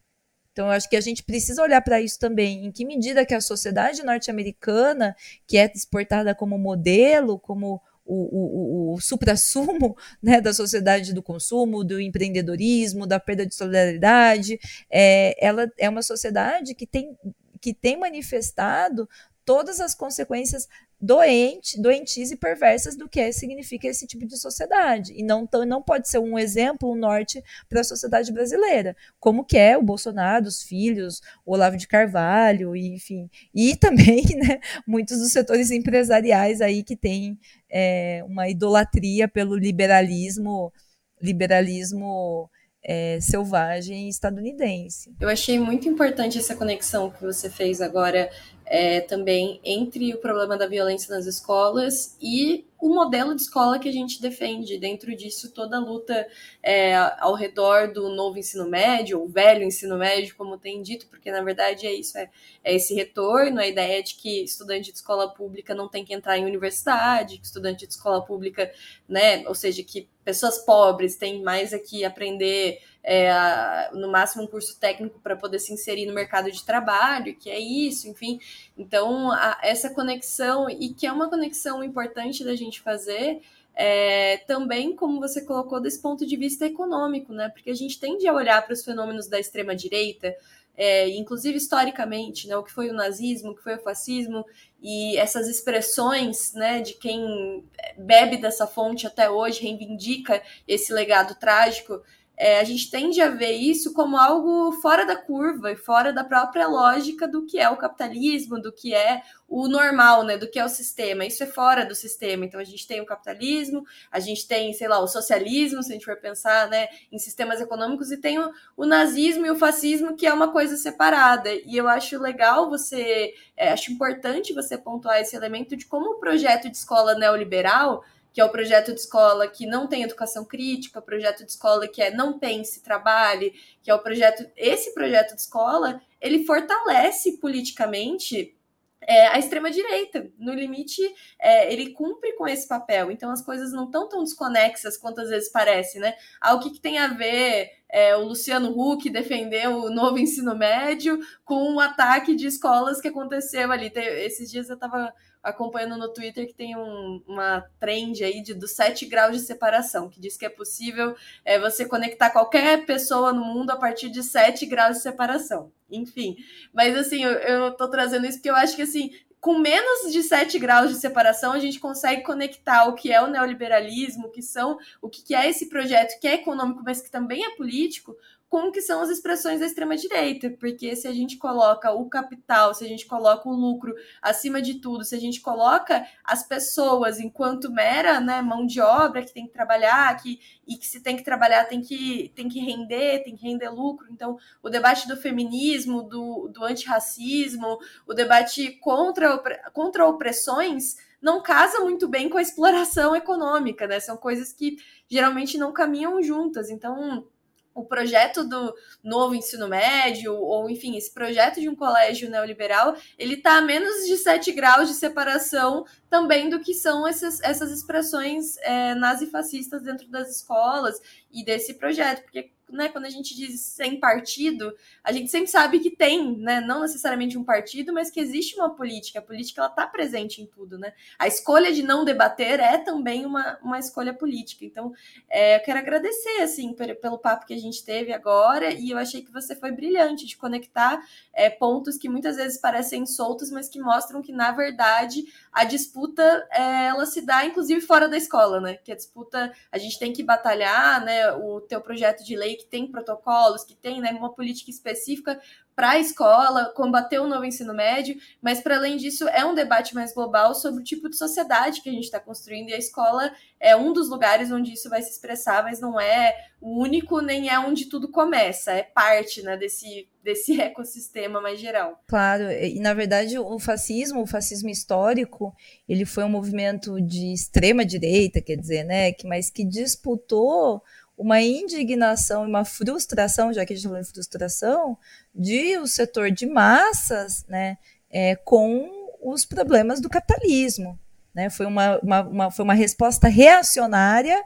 Então, 0.52 0.66
eu 0.66 0.72
acho 0.72 0.88
que 0.88 0.96
a 0.96 1.00
gente 1.00 1.24
precisa 1.24 1.62
olhar 1.62 1.80
para 1.80 2.00
isso 2.00 2.18
também. 2.18 2.66
Em 2.66 2.70
que 2.70 2.84
medida 2.84 3.24
que 3.24 3.34
a 3.34 3.40
sociedade 3.40 4.04
norte-americana, 4.04 5.16
que 5.46 5.56
é 5.56 5.68
exportada 5.74 6.34
como 6.34 6.58
modelo, 6.58 7.40
como 7.40 7.80
o, 8.04 8.92
o, 8.92 8.94
o, 8.94 9.00
supra-sumo 9.00 9.96
né, 10.22 10.40
da 10.40 10.52
sociedade 10.52 11.14
do 11.14 11.22
consumo, 11.22 11.82
do 11.82 11.98
empreendedorismo, 11.98 13.06
da 13.06 13.18
perda 13.18 13.46
de 13.46 13.54
solidariedade, 13.54 14.60
é, 14.90 15.34
ela 15.44 15.66
é 15.78 15.88
uma 15.88 16.02
sociedade 16.02 16.74
que 16.74 16.86
tem 16.86 17.16
que 17.64 17.72
tem 17.72 17.98
manifestado 17.98 19.08
todas 19.44 19.80
as 19.80 19.94
consequências 19.94 20.66
doente, 21.00 21.80
doentes 21.80 22.30
e 22.30 22.36
perversas 22.36 22.96
do 22.96 23.08
que 23.08 23.30
significa 23.32 23.86
esse 23.86 24.06
tipo 24.06 24.26
de 24.26 24.38
sociedade. 24.38 25.12
E 25.14 25.22
não, 25.22 25.48
não 25.66 25.82
pode 25.82 26.08
ser 26.08 26.18
um 26.18 26.38
exemplo, 26.38 26.90
um 26.90 26.96
norte 26.96 27.42
para 27.68 27.82
a 27.82 27.84
sociedade 27.84 28.32
brasileira, 28.32 28.96
como 29.20 29.44
que 29.44 29.58
é 29.58 29.76
o 29.76 29.82
Bolsonaro, 29.82 30.46
os 30.46 30.62
filhos, 30.62 31.20
o 31.44 31.52
Olavo 31.52 31.76
de 31.76 31.86
Carvalho, 31.86 32.74
enfim. 32.74 33.28
E 33.54 33.76
também 33.76 34.24
né, 34.36 34.60
muitos 34.86 35.18
dos 35.18 35.32
setores 35.32 35.70
empresariais 35.70 36.60
aí 36.60 36.82
que 36.82 36.96
têm 36.96 37.38
é, 37.70 38.24
uma 38.26 38.48
idolatria 38.48 39.28
pelo 39.28 39.56
liberalismo, 39.56 40.72
liberalismo 41.20 42.50
é, 42.84 43.18
selvagem 43.20 44.08
estadunidense. 44.08 45.14
Eu 45.18 45.28
achei 45.28 45.58
muito 45.58 45.88
importante 45.88 46.38
essa 46.38 46.54
conexão 46.54 47.10
que 47.10 47.22
você 47.22 47.48
fez 47.48 47.80
agora 47.80 48.30
é, 48.66 49.00
também 49.00 49.60
entre 49.64 50.14
o 50.14 50.18
problema 50.18 50.56
da 50.56 50.66
violência 50.66 51.14
nas 51.14 51.26
escolas 51.26 52.16
e 52.20 52.66
o 52.80 52.94
modelo 52.94 53.34
de 53.34 53.42
escola 53.42 53.78
que 53.78 53.88
a 53.88 53.92
gente 53.92 54.20
defende. 54.20 54.78
Dentro 54.78 55.14
disso, 55.16 55.52
toda 55.52 55.76
a 55.76 55.80
luta 55.80 56.26
é, 56.62 56.94
ao 56.94 57.34
redor 57.34 57.92
do 57.92 58.10
novo 58.10 58.38
ensino 58.38 58.68
médio, 58.68 59.20
ou 59.20 59.28
velho 59.28 59.62
ensino 59.62 59.96
médio, 59.96 60.34
como 60.36 60.58
tem 60.58 60.82
dito, 60.82 61.06
porque 61.06 61.30
na 61.30 61.42
verdade 61.42 61.86
é 61.86 61.94
isso, 61.94 62.18
é, 62.18 62.28
é 62.62 62.74
esse 62.74 62.94
retorno, 62.94 63.60
a 63.60 63.66
ideia 63.66 64.02
de 64.02 64.14
que 64.14 64.42
estudante 64.42 64.90
de 64.90 64.96
escola 64.96 65.28
pública 65.28 65.74
não 65.74 65.88
tem 65.88 66.04
que 66.04 66.12
entrar 66.12 66.36
em 66.36 66.44
universidade, 66.44 67.38
que 67.38 67.46
estudante 67.46 67.86
de 67.86 67.92
escola 67.92 68.22
pública, 68.22 68.70
né, 69.08 69.46
ou 69.46 69.54
seja, 69.54 69.82
que 69.82 70.08
pessoas 70.24 70.58
pobres 70.58 71.16
têm 71.16 71.42
mais 71.42 71.72
aqui 71.72 72.04
aprender 72.04 72.80
é, 73.02 73.90
no 73.92 74.10
máximo 74.10 74.44
um 74.44 74.46
curso 74.46 74.78
técnico 74.80 75.20
para 75.20 75.36
poder 75.36 75.58
se 75.58 75.72
inserir 75.72 76.06
no 76.06 76.14
mercado 76.14 76.50
de 76.50 76.64
trabalho, 76.64 77.36
que 77.36 77.50
é 77.50 77.58
isso, 77.58 78.08
enfim. 78.08 78.40
Então, 78.76 79.30
a, 79.30 79.58
essa 79.62 79.90
conexão, 79.90 80.68
e 80.70 80.94
que 80.94 81.06
é 81.06 81.12
uma 81.12 81.28
conexão 81.28 81.84
importante 81.84 82.42
da 82.42 82.56
gente 82.56 82.80
fazer, 82.80 83.42
é, 83.74 84.38
também, 84.46 84.94
como 84.96 85.20
você 85.20 85.42
colocou, 85.42 85.80
desse 85.80 86.00
ponto 86.00 86.24
de 86.24 86.36
vista 86.36 86.64
econômico, 86.64 87.32
né? 87.32 87.48
Porque 87.50 87.70
a 87.70 87.74
gente 87.74 87.98
tende 87.98 88.26
a 88.26 88.32
olhar 88.32 88.64
para 88.64 88.72
os 88.72 88.84
fenômenos 88.84 89.26
da 89.26 89.38
extrema-direita, 89.38 90.34
é, 90.76 91.08
inclusive 91.10 91.56
historicamente, 91.56 92.48
né, 92.48 92.56
o 92.56 92.62
que 92.62 92.72
foi 92.72 92.90
o 92.90 92.94
nazismo, 92.94 93.50
o 93.50 93.54
que 93.54 93.62
foi 93.62 93.76
o 93.76 93.82
fascismo, 93.82 94.44
e 94.82 95.16
essas 95.16 95.48
expressões 95.48 96.52
né, 96.54 96.80
de 96.80 96.94
quem 96.94 97.64
bebe 97.96 98.36
dessa 98.36 98.66
fonte 98.66 99.06
até 99.06 99.30
hoje, 99.30 99.62
reivindica 99.62 100.42
esse 100.66 100.92
legado 100.92 101.34
trágico, 101.36 102.02
é, 102.36 102.58
a 102.58 102.64
gente 102.64 102.90
tende 102.90 103.20
a 103.20 103.30
ver 103.30 103.52
isso 103.52 103.92
como 103.92 104.16
algo 104.16 104.72
fora 104.80 105.06
da 105.06 105.16
curva 105.16 105.70
e 105.70 105.76
fora 105.76 106.12
da 106.12 106.24
própria 106.24 106.66
lógica 106.66 107.28
do 107.28 107.46
que 107.46 107.58
é 107.58 107.68
o 107.68 107.76
capitalismo, 107.76 108.60
do 108.60 108.72
que 108.72 108.92
é 108.92 109.22
o 109.48 109.68
normal, 109.68 110.24
né, 110.24 110.36
do 110.36 110.50
que 110.50 110.58
é 110.58 110.64
o 110.64 110.68
sistema. 110.68 111.24
Isso 111.24 111.44
é 111.44 111.46
fora 111.46 111.86
do 111.86 111.94
sistema. 111.94 112.44
Então 112.44 112.58
a 112.58 112.64
gente 112.64 112.86
tem 112.88 113.00
o 113.00 113.06
capitalismo, 113.06 113.84
a 114.10 114.18
gente 114.18 114.48
tem, 114.48 114.72
sei 114.72 114.88
lá, 114.88 114.98
o 114.98 115.06
socialismo, 115.06 115.82
se 115.82 115.90
a 115.90 115.94
gente 115.94 116.04
for 116.04 116.16
pensar, 116.16 116.68
né, 116.68 116.88
em 117.12 117.18
sistemas 117.18 117.60
econômicos 117.60 118.10
e 118.10 118.16
tem 118.16 118.38
o, 118.38 118.50
o 118.76 118.84
nazismo 118.84 119.46
e 119.46 119.50
o 119.50 119.56
fascismo 119.56 120.16
que 120.16 120.26
é 120.26 120.32
uma 120.32 120.50
coisa 120.50 120.76
separada. 120.76 121.50
E 121.52 121.76
eu 121.76 121.86
acho 121.86 122.18
legal 122.18 122.68
você, 122.68 123.32
é, 123.56 123.70
acho 123.70 123.92
importante 123.92 124.52
você 124.52 124.76
pontuar 124.76 125.20
esse 125.20 125.36
elemento 125.36 125.76
de 125.76 125.86
como 125.86 126.16
o 126.16 126.18
projeto 126.18 126.68
de 126.68 126.76
escola 126.76 127.14
neoliberal 127.14 128.02
que 128.34 128.40
é 128.40 128.44
o 128.44 128.50
projeto 128.50 128.92
de 128.92 128.98
escola 128.98 129.46
que 129.46 129.64
não 129.64 129.86
tem 129.86 130.02
educação 130.02 130.44
crítica, 130.44 131.00
projeto 131.00 131.44
de 131.44 131.52
escola 131.52 131.86
que 131.86 132.02
é 132.02 132.10
não 132.10 132.36
pense, 132.36 132.82
trabalhe, 132.82 133.54
que 133.80 133.88
é 133.88 133.94
o 133.94 134.00
projeto. 134.00 134.44
Esse 134.56 134.92
projeto 134.92 135.36
de 135.36 135.40
escola 135.40 136.02
ele 136.20 136.44
fortalece 136.44 137.38
politicamente 137.38 138.56
é, 139.00 139.28
a 139.28 139.38
extrema-direita. 139.38 140.32
No 140.36 140.52
limite, 140.52 141.00
é, 141.38 141.72
ele 141.72 141.90
cumpre 141.90 142.32
com 142.32 142.48
esse 142.48 142.66
papel. 142.66 143.12
Então, 143.12 143.30
as 143.30 143.40
coisas 143.40 143.72
não 143.72 143.84
estão 143.84 144.08
tão 144.08 144.24
desconexas 144.24 144.96
quanto 144.96 145.20
às 145.20 145.28
vezes 145.28 145.52
parece, 145.52 146.00
né? 146.00 146.14
Ah, 146.40 146.54
o 146.54 146.58
que, 146.60 146.70
que 146.70 146.80
tem 146.80 146.98
a 146.98 147.08
ver 147.08 147.70
é, 147.88 148.16
o 148.16 148.24
Luciano 148.24 148.70
Huck 148.76 149.08
defender 149.10 149.68
o 149.68 149.90
novo 149.90 150.18
ensino 150.18 150.56
médio 150.56 151.20
com 151.44 151.74
o 151.74 151.80
ataque 151.80 152.34
de 152.34 152.48
escolas 152.48 153.00
que 153.00 153.08
aconteceu 153.08 153.70
ali? 153.70 153.92
Esses 153.94 154.50
dias 154.50 154.68
eu 154.68 154.74
estava 154.74 155.12
acompanhando 155.44 155.96
no 155.96 156.12
Twitter 156.12 156.46
que 156.46 156.54
tem 156.54 156.74
um, 156.76 157.22
uma 157.26 157.60
trend 157.78 158.24
aí 158.24 158.40
de, 158.42 158.54
dos 158.54 158.72
sete 158.72 159.04
graus 159.04 159.36
de 159.36 159.42
separação, 159.42 160.08
que 160.08 160.18
diz 160.18 160.36
que 160.36 160.46
é 160.46 160.48
possível 160.48 161.14
é, 161.44 161.58
você 161.60 161.84
conectar 161.86 162.30
qualquer 162.30 162.86
pessoa 162.86 163.32
no 163.32 163.44
mundo 163.44 163.70
a 163.70 163.76
partir 163.76 164.08
de 164.08 164.22
sete 164.22 164.64
graus 164.64 164.96
de 164.96 165.02
separação. 165.02 165.70
Enfim, 165.90 166.36
mas 166.72 166.96
assim, 166.96 167.22
eu, 167.22 167.30
eu 167.32 167.72
tô 167.72 167.88
trazendo 167.88 168.26
isso 168.26 168.38
porque 168.38 168.50
eu 168.50 168.56
acho 168.56 168.74
que 168.74 168.82
assim, 168.82 169.12
com 169.44 169.58
menos 169.58 170.10
de 170.10 170.22
7 170.22 170.58
graus 170.58 170.88
de 170.88 170.96
separação, 170.96 171.52
a 171.52 171.58
gente 171.58 171.78
consegue 171.78 172.22
conectar 172.22 172.86
o 172.86 172.94
que 172.94 173.12
é 173.12 173.20
o 173.20 173.26
neoliberalismo, 173.26 174.28
o 174.28 174.30
que 174.30 174.40
são, 174.40 174.78
o 175.02 175.10
que 175.10 175.34
é 175.34 175.46
esse 175.46 175.68
projeto 175.68 176.18
que 176.18 176.26
é 176.26 176.36
econômico, 176.36 176.82
mas 176.82 177.02
que 177.02 177.10
também 177.10 177.44
é 177.44 177.50
político, 177.54 178.16
com 178.54 178.68
o 178.68 178.70
que 178.70 178.80
são 178.80 179.02
as 179.02 179.10
expressões 179.10 179.58
da 179.58 179.66
extrema-direita, 179.66 180.48
porque 180.60 180.94
se 180.94 181.08
a 181.08 181.12
gente 181.12 181.36
coloca 181.38 181.90
o 181.90 182.08
capital, 182.08 182.72
se 182.72 182.84
a 182.84 182.86
gente 182.86 183.04
coloca 183.04 183.48
o 183.48 183.52
lucro 183.52 183.92
acima 184.22 184.62
de 184.62 184.74
tudo, 184.74 185.02
se 185.04 185.12
a 185.12 185.18
gente 185.18 185.40
coloca 185.40 186.06
as 186.22 186.46
pessoas 186.46 187.18
enquanto 187.18 187.68
mera 187.68 188.20
né, 188.20 188.40
mão 188.40 188.64
de 188.64 188.80
obra 188.80 189.24
que 189.24 189.34
tem 189.34 189.48
que 189.48 189.52
trabalhar, 189.52 190.16
que, 190.22 190.38
e 190.68 190.76
que 190.76 190.86
se 190.86 191.00
tem 191.00 191.16
que 191.16 191.24
trabalhar 191.24 191.64
tem 191.64 191.80
que, 191.80 192.30
tem 192.36 192.48
que 192.48 192.60
render, 192.60 193.24
tem 193.24 193.34
que 193.34 193.44
render 193.44 193.70
lucro. 193.70 194.06
Então, 194.08 194.38
o 194.62 194.70
debate 194.70 195.08
do 195.08 195.16
feminismo, 195.16 196.04
do, 196.04 196.46
do 196.46 196.62
antirracismo, 196.62 197.80
o 198.06 198.14
debate 198.14 198.70
contra, 198.78 199.36
contra 199.72 200.06
opressões 200.06 200.94
não 201.20 201.42
casa 201.42 201.80
muito 201.80 202.06
bem 202.06 202.28
com 202.28 202.38
a 202.38 202.42
exploração 202.42 203.16
econômica, 203.16 203.88
né? 203.88 203.98
São 203.98 204.16
coisas 204.16 204.52
que 204.52 204.76
geralmente 205.08 205.58
não 205.58 205.72
caminham 205.72 206.22
juntas. 206.22 206.70
Então, 206.70 207.26
o 207.74 207.84
projeto 207.84 208.44
do 208.44 208.72
novo 209.02 209.34
ensino 209.34 209.68
médio, 209.68 210.32
ou 210.34 210.70
enfim, 210.70 210.96
esse 210.96 211.12
projeto 211.12 211.60
de 211.60 211.68
um 211.68 211.74
colégio 211.74 212.30
neoliberal, 212.30 212.96
ele 213.18 213.34
está 213.34 213.58
a 213.58 213.60
menos 213.60 214.06
de 214.06 214.16
7 214.16 214.52
graus 214.52 214.88
de 214.88 214.94
separação 214.94 215.84
também 216.08 216.48
do 216.48 216.60
que 216.60 216.72
são 216.72 217.06
essas, 217.06 217.40
essas 217.40 217.72
expressões 217.72 218.56
é, 218.58 218.94
nazifascistas 218.94 219.82
dentro 219.82 220.08
das 220.08 220.30
escolas 220.30 221.00
e 221.34 221.44
desse 221.44 221.74
projeto, 221.74 222.22
porque 222.22 222.50
né, 222.70 222.88
quando 222.88 223.04
a 223.04 223.10
gente 223.10 223.34
diz 223.34 223.60
sem 223.60 223.98
partido, 223.98 224.74
a 225.02 225.12
gente 225.12 225.30
sempre 225.30 225.48
sabe 225.48 225.78
que 225.78 225.90
tem, 225.90 226.36
né, 226.38 226.60
não 226.60 226.82
necessariamente 226.82 227.38
um 227.38 227.44
partido, 227.44 227.92
mas 227.92 228.10
que 228.10 228.20
existe 228.20 228.56
uma 228.56 228.74
política. 228.74 229.18
A 229.18 229.22
política 229.22 229.60
ela 229.60 229.70
está 229.70 229.86
presente 229.86 230.42
em 230.42 230.46
tudo, 230.46 230.78
né? 230.78 230.92
A 231.18 231.26
escolha 231.26 231.72
de 231.72 231.82
não 231.82 232.04
debater 232.04 232.60
é 232.60 232.78
também 232.78 233.24
uma, 233.24 233.58
uma 233.62 233.78
escolha 233.78 234.12
política. 234.12 234.64
Então, 234.64 234.92
é, 235.28 235.56
eu 235.56 235.60
quero 235.60 235.78
agradecer 235.78 236.42
assim 236.42 236.74
pelo 236.74 237.18
papo 237.18 237.46
que 237.46 237.54
a 237.54 237.60
gente 237.60 237.84
teve 237.84 238.12
agora 238.12 238.72
e 238.72 238.90
eu 238.90 238.98
achei 238.98 239.22
que 239.22 239.32
você 239.32 239.54
foi 239.54 239.70
brilhante 239.70 240.26
de 240.26 240.36
conectar 240.36 241.00
é, 241.32 241.50
pontos 241.50 241.96
que 241.96 242.08
muitas 242.08 242.36
vezes 242.36 242.58
parecem 242.58 243.06
soltos, 243.06 243.50
mas 243.50 243.68
que 243.68 243.78
mostram 243.78 244.22
que 244.22 244.32
na 244.32 244.52
verdade 244.52 245.24
a 245.54 245.62
disputa 245.62 246.48
é, 246.50 246.86
ela 246.86 247.06
se 247.06 247.20
dá 247.20 247.44
inclusive 247.44 247.80
fora 247.80 248.08
da 248.08 248.16
escola, 248.16 248.60
né? 248.60 248.74
Que 248.74 248.90
a 248.90 248.96
disputa 248.96 249.52
a 249.70 249.78
gente 249.78 250.00
tem 250.00 250.12
que 250.12 250.20
batalhar, 250.20 251.04
né? 251.04 251.30
O 251.30 251.60
teu 251.60 251.80
projeto 251.80 252.24
de 252.24 252.34
lei 252.34 252.56
que 252.56 252.66
tem 252.66 252.90
protocolos, 252.90 253.62
que 253.62 253.76
tem 253.76 254.00
né, 254.00 254.10
uma 254.10 254.34
política 254.34 254.68
específica 254.68 255.40
para 255.74 255.90
a 255.90 255.98
escola, 255.98 256.72
combater 256.74 257.18
o 257.18 257.26
novo 257.26 257.44
ensino 257.44 257.74
médio, 257.74 258.16
mas 258.40 258.60
para 258.60 258.76
além 258.76 258.96
disso 258.96 259.28
é 259.28 259.44
um 259.44 259.54
debate 259.54 259.94
mais 259.94 260.14
global 260.14 260.54
sobre 260.54 260.80
o 260.80 260.84
tipo 260.84 261.08
de 261.08 261.16
sociedade 261.16 261.80
que 261.80 261.88
a 261.88 261.92
gente 261.92 262.04
está 262.04 262.20
construindo 262.20 262.68
e 262.68 262.74
a 262.74 262.78
escola 262.78 263.32
é 263.58 263.74
um 263.74 263.92
dos 263.92 264.08
lugares 264.08 264.52
onde 264.52 264.72
isso 264.72 264.88
vai 264.88 265.02
se 265.02 265.10
expressar, 265.10 265.64
mas 265.64 265.80
não 265.80 265.98
é 265.98 266.34
o 266.60 266.80
único 266.80 267.20
nem 267.20 267.48
é 267.48 267.58
onde 267.58 267.86
tudo 267.86 268.08
começa, 268.08 268.72
é 268.72 268.82
parte 268.82 269.42
né, 269.42 269.56
desse, 269.56 270.08
desse 270.22 270.58
ecossistema 270.62 271.40
mais 271.40 271.58
geral. 271.58 272.00
Claro, 272.06 272.50
e 272.50 272.78
na 272.78 272.94
verdade 272.94 273.38
o 273.38 273.58
fascismo, 273.58 274.22
o 274.22 274.26
fascismo 274.26 274.68
histórico, 274.68 275.54
ele 275.88 276.04
foi 276.04 276.24
um 276.24 276.28
movimento 276.28 277.00
de 277.00 277.32
extrema 277.32 277.84
direita, 277.84 278.40
quer 278.40 278.56
dizer, 278.56 278.84
né, 278.84 279.12
que, 279.12 279.26
mas 279.26 279.50
que 279.50 279.64
disputou 279.64 280.82
uma 281.16 281.40
indignação 281.40 282.44
e 282.44 282.48
uma 282.48 282.64
frustração, 282.64 283.52
já 283.52 283.64
que 283.64 283.72
a 283.72 283.76
gente 283.76 283.84
falou 283.84 284.00
em 284.00 284.04
frustração, 284.04 284.98
de 285.34 285.78
o 285.78 285.86
setor 285.86 286.30
de 286.30 286.46
massas 286.46 287.44
né, 287.48 287.78
é, 288.10 288.36
com 288.36 288.90
os 289.22 289.44
problemas 289.44 290.00
do 290.00 290.08
capitalismo. 290.08 290.98
Né? 291.34 291.50
Foi, 291.50 291.66
uma, 291.66 291.98
uma, 292.00 292.20
uma, 292.22 292.50
foi 292.50 292.64
uma 292.64 292.74
resposta 292.74 293.28
reacionária 293.28 294.42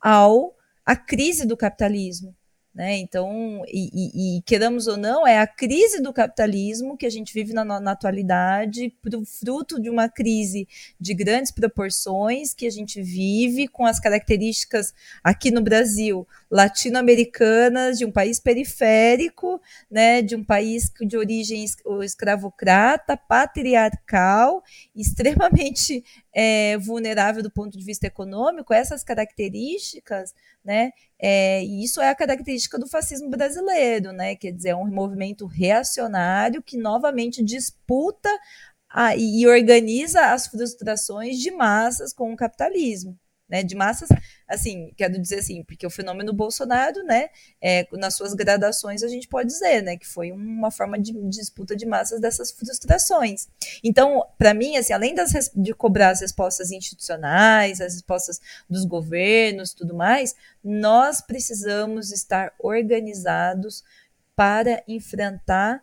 ao 0.00 0.54
à 0.84 0.94
crise 0.94 1.46
do 1.46 1.56
capitalismo. 1.56 2.34
Né? 2.74 2.96
Então, 2.96 3.62
e, 3.68 3.88
e, 3.94 4.38
e, 4.38 4.42
queramos 4.42 4.88
ou 4.88 4.96
não, 4.96 5.24
é 5.24 5.38
a 5.38 5.46
crise 5.46 6.02
do 6.02 6.12
capitalismo 6.12 6.96
que 6.96 7.06
a 7.06 7.10
gente 7.10 7.32
vive 7.32 7.52
na, 7.52 7.64
na 7.64 7.92
atualidade, 7.92 8.92
fruto 9.24 9.80
de 9.80 9.88
uma 9.88 10.08
crise 10.08 10.66
de 11.00 11.14
grandes 11.14 11.52
proporções 11.52 12.52
que 12.52 12.66
a 12.66 12.70
gente 12.70 13.00
vive 13.00 13.68
com 13.68 13.86
as 13.86 14.00
características 14.00 14.92
aqui 15.22 15.52
no 15.52 15.62
Brasil 15.62 16.26
latino-americanas, 16.54 17.98
de 17.98 18.04
um 18.04 18.12
país 18.12 18.38
periférico, 18.38 19.60
né, 19.90 20.22
de 20.22 20.36
um 20.36 20.44
país 20.44 20.88
de 21.00 21.16
origem 21.16 21.64
escravocrata, 22.00 23.16
patriarcal, 23.16 24.62
extremamente 24.94 26.04
é, 26.32 26.78
vulnerável 26.78 27.42
do 27.42 27.50
ponto 27.50 27.76
de 27.76 27.84
vista 27.84 28.06
econômico, 28.06 28.72
essas 28.72 29.02
características 29.02 30.32
né? 30.64 30.92
É, 31.18 31.62
isso 31.62 32.00
é 32.00 32.08
a 32.08 32.14
característica 32.14 32.78
do 32.78 32.88
fascismo 32.88 33.28
brasileiro, 33.28 34.12
né? 34.12 34.34
Quer 34.34 34.52
dizer, 34.52 34.70
é 34.70 34.76
um 34.76 34.86
movimento 34.86 35.46
reacionário 35.46 36.62
que 36.62 36.76
novamente 36.78 37.42
disputa 37.44 38.30
a, 38.88 39.14
e 39.16 39.46
organiza 39.46 40.32
as 40.32 40.46
frustrações 40.46 41.38
de 41.38 41.50
massas 41.50 42.12
com 42.12 42.32
o 42.32 42.36
capitalismo 42.36 43.18
né, 43.48 43.62
de 43.62 43.74
massas, 43.74 44.08
assim, 44.48 44.92
quero 44.96 45.20
dizer 45.20 45.40
assim, 45.40 45.62
porque 45.64 45.86
o 45.86 45.90
fenômeno 45.90 46.32
Bolsonaro, 46.32 47.02
né, 47.04 47.28
é, 47.60 47.86
nas 47.92 48.14
suas 48.14 48.32
gradações 48.32 49.02
a 49.02 49.08
gente 49.08 49.28
pode 49.28 49.48
dizer, 49.48 49.82
né, 49.82 49.96
que 49.96 50.06
foi 50.06 50.32
uma 50.32 50.70
forma 50.70 50.98
de 50.98 51.12
disputa 51.28 51.76
de 51.76 51.84
massas 51.84 52.20
dessas 52.20 52.50
frustrações. 52.50 53.46
Então, 53.82 54.26
para 54.38 54.54
mim, 54.54 54.76
assim, 54.76 54.92
além 54.92 55.14
das, 55.14 55.50
de 55.54 55.74
cobrar 55.74 56.10
as 56.10 56.20
respostas 56.20 56.70
institucionais, 56.70 57.80
as 57.80 57.94
respostas 57.94 58.40
dos 58.68 58.84
governos, 58.84 59.74
tudo 59.74 59.94
mais, 59.94 60.34
nós 60.62 61.20
precisamos 61.20 62.10
estar 62.10 62.52
organizados 62.58 63.84
para 64.34 64.82
enfrentar 64.88 65.82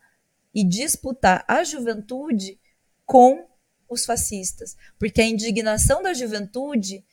e 0.54 0.64
disputar 0.64 1.46
a 1.48 1.64
juventude 1.64 2.60
com 3.06 3.46
os 3.88 4.06
fascistas, 4.06 4.76
porque 4.98 5.22
a 5.22 5.26
indignação 5.26 6.02
da 6.02 6.14
juventude 6.14 7.04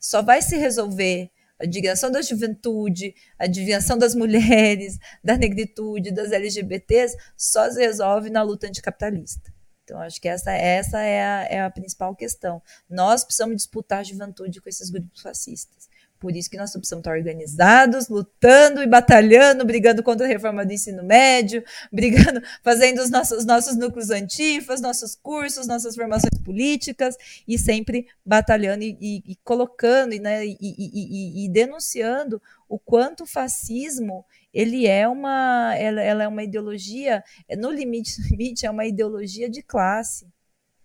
só 0.00 0.22
vai 0.22 0.40
se 0.40 0.56
resolver 0.56 1.30
a 1.60 1.66
indignação 1.66 2.10
da 2.10 2.22
juventude, 2.22 3.14
a 3.38 3.46
indignação 3.46 3.98
das 3.98 4.14
mulheres, 4.14 4.98
da 5.22 5.36
negritude, 5.36 6.10
das 6.10 6.32
LGBTs, 6.32 7.16
só 7.36 7.70
se 7.70 7.78
resolve 7.78 8.30
na 8.30 8.42
luta 8.42 8.66
anticapitalista. 8.66 9.52
Então, 9.84 10.00
acho 10.00 10.20
que 10.20 10.28
essa, 10.28 10.52
essa 10.52 11.00
é, 11.00 11.22
a, 11.22 11.42
é 11.50 11.60
a 11.62 11.70
principal 11.70 12.14
questão. 12.14 12.62
Nós 12.88 13.24
precisamos 13.24 13.56
disputar 13.56 13.98
a 13.98 14.04
juventude 14.04 14.60
com 14.60 14.68
esses 14.68 14.88
grupos 14.88 15.20
fascistas. 15.20 15.89
Por 16.20 16.36
isso 16.36 16.50
que 16.50 16.58
nós 16.58 16.70
precisamos 16.70 17.00
estar 17.00 17.16
organizados, 17.16 18.10
lutando 18.10 18.82
e 18.82 18.86
batalhando, 18.86 19.64
brigando 19.64 20.02
contra 20.02 20.26
a 20.26 20.28
reforma 20.28 20.66
do 20.66 20.72
ensino 20.72 21.02
médio, 21.02 21.64
brigando, 21.90 22.42
fazendo 22.62 23.00
os 23.00 23.08
nossos, 23.08 23.46
nossos 23.46 23.74
núcleos 23.74 24.10
antifas, 24.10 24.82
nossos 24.82 25.16
cursos, 25.16 25.66
nossas 25.66 25.96
formações 25.96 26.38
políticas, 26.44 27.16
e 27.48 27.58
sempre 27.58 28.06
batalhando 28.24 28.84
e, 28.84 28.98
e, 29.00 29.32
e 29.32 29.36
colocando 29.42 30.14
né, 30.20 30.44
e, 30.46 30.56
e, 30.60 31.48
denunciando 31.48 32.40
o 32.68 32.78
quanto 32.78 33.22
o 33.22 33.26
fascismo 33.26 34.22
ele 34.52 34.86
é 34.86 35.08
uma, 35.08 35.74
ela, 35.76 36.02
ela 36.02 36.24
é 36.24 36.28
uma 36.28 36.42
ideologia, 36.42 37.24
no 37.56 37.70
limite, 37.70 38.20
no 38.20 38.26
limite, 38.36 38.66
é 38.66 38.70
uma 38.70 38.84
ideologia 38.84 39.48
de 39.48 39.62
classe. 39.62 40.28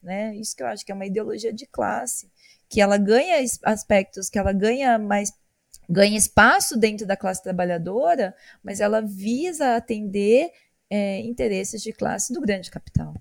Né? 0.01 0.33
Isso 0.37 0.55
que 0.55 0.63
eu 0.63 0.67
acho 0.67 0.85
que 0.85 0.93
é 0.93 0.95
uma 0.95 1.05
ideologia 1.05 1.51
de 1.51 1.65
classe 1.65 2.29
que 2.69 2.81
ela 2.81 2.97
ganha 2.97 3.43
aspectos, 3.63 4.29
que 4.29 4.39
ela 4.39 4.53
ganha 4.53 4.97
mais 4.97 5.31
ganha 5.87 6.17
espaço 6.17 6.77
dentro 6.77 7.05
da 7.05 7.15
classe 7.15 7.43
trabalhadora, 7.43 8.35
mas 8.63 8.79
ela 8.79 9.01
visa 9.01 9.75
atender 9.75 10.49
é, 10.89 11.19
interesses 11.21 11.81
de 11.81 11.93
classe 11.93 12.33
do 12.33 12.41
grande 12.41 12.71
capital. 12.71 13.13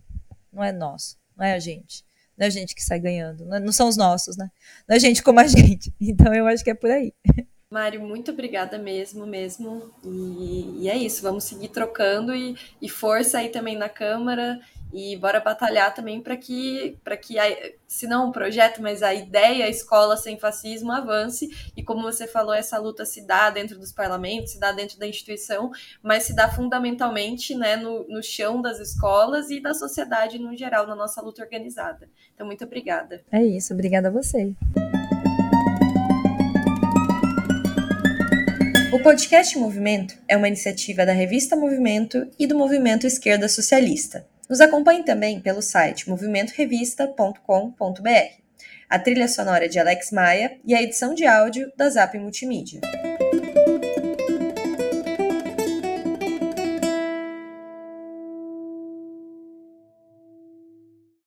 Não 0.53 0.63
é 0.63 0.73
nosso, 0.73 1.19
não 1.37 1.45
é 1.45 1.55
a 1.55 1.59
gente. 1.59 2.05
Não 2.37 2.45
é 2.45 2.49
a 2.49 2.51
gente 2.51 2.75
que 2.75 2.83
sai 2.83 2.99
ganhando, 2.99 3.45
não, 3.45 3.57
é, 3.57 3.61
não 3.61 3.73
são 3.73 3.89
os 3.89 3.97
nossos, 3.97 4.37
né? 4.37 4.51
Não 4.89 4.97
é 4.97 4.99
gente 4.99 5.23
como 5.23 5.41
a 5.41 5.47
gente. 5.47 5.93
Então 6.01 6.35
eu 6.35 6.47
acho 6.47 6.65
que 6.65 6.71
é 6.71 6.75
por 6.75 6.91
aí. 6.91 7.13
Mário, 7.71 8.01
muito 8.01 8.31
obrigada 8.31 8.79
mesmo, 8.79 9.27
mesmo. 9.27 9.91
E, 10.05 10.83
e, 10.83 10.89
é 10.89 10.97
isso, 10.97 11.23
vamos 11.23 11.45
seguir 11.45 11.69
trocando 11.69 12.35
e, 12.35 12.57
e 12.81 12.89
força 12.89 13.39
aí 13.39 13.49
também 13.49 13.77
na 13.77 13.89
Câmara 13.89 14.61
e 14.95 15.17
bora 15.17 15.41
batalhar 15.41 15.93
também 15.93 16.23
para 16.23 16.37
que, 16.37 16.97
para 17.03 17.17
que 17.17 17.37
a, 17.37 17.45
se 17.89 18.07
não 18.07 18.29
o 18.29 18.33
projeto, 18.33 18.81
mas 18.81 19.03
a 19.03 19.13
ideia, 19.13 19.65
a 19.65 19.69
escola 19.69 20.17
sem 20.17 20.39
fascismo 20.39 20.93
avance. 20.93 21.49
E 21.77 21.83
como 21.83 22.03
você 22.03 22.29
falou, 22.29 22.55
essa 22.55 22.79
luta 22.79 23.05
se 23.05 23.27
dá 23.27 23.51
dentro 23.51 23.77
dos 23.77 23.91
parlamentos, 23.91 24.53
se 24.53 24.61
dá 24.61 24.71
dentro 24.71 24.97
da 24.97 25.09
instituição, 25.09 25.73
mas 26.01 26.23
se 26.23 26.33
dá 26.33 26.49
fundamentalmente 26.49 27.57
né, 27.57 27.75
no, 27.75 28.07
no 28.07 28.23
chão 28.23 28.63
das 28.63 28.79
escolas 28.79 29.51
e 29.51 29.61
da 29.61 29.75
sociedade 29.75 30.39
no 30.39 30.57
geral, 30.57 30.87
na 30.87 30.95
nossa 30.95 31.21
luta 31.21 31.43
organizada. 31.43 32.09
Então, 32.33 32.47
muito 32.47 32.65
obrigada. 32.65 33.21
É 33.33 33.43
isso, 33.43 33.75
obrigada 33.75 34.07
a 34.07 34.13
você. 34.13 34.55
O 38.93 39.03
podcast 39.03 39.59
Movimento 39.59 40.15
é 40.29 40.37
uma 40.37 40.47
iniciativa 40.47 41.05
da 41.05 41.13
revista 41.13 41.57
Movimento 41.57 42.31
e 42.39 42.47
do 42.47 42.57
Movimento 42.57 43.09
Esquerda 43.09 43.49
Socialista. 43.49 44.25
Nos 44.55 44.61
acompanhe 44.61 45.03
também 45.03 45.41
pelo 45.41 45.61
site 45.61 46.09
movimentorevista.com.br. 46.09 48.41
A 48.89 48.99
trilha 49.01 49.27
sonora 49.27 49.69
de 49.69 49.81
Alex 49.81 50.13
Maia 50.13 50.57
e 50.65 50.77
a 50.77 50.81
edição 50.81 51.13
de 51.13 51.27
áudio 51.27 51.73
da 51.77 51.91
Zap 51.91 52.17
Multimídia. 52.17 52.81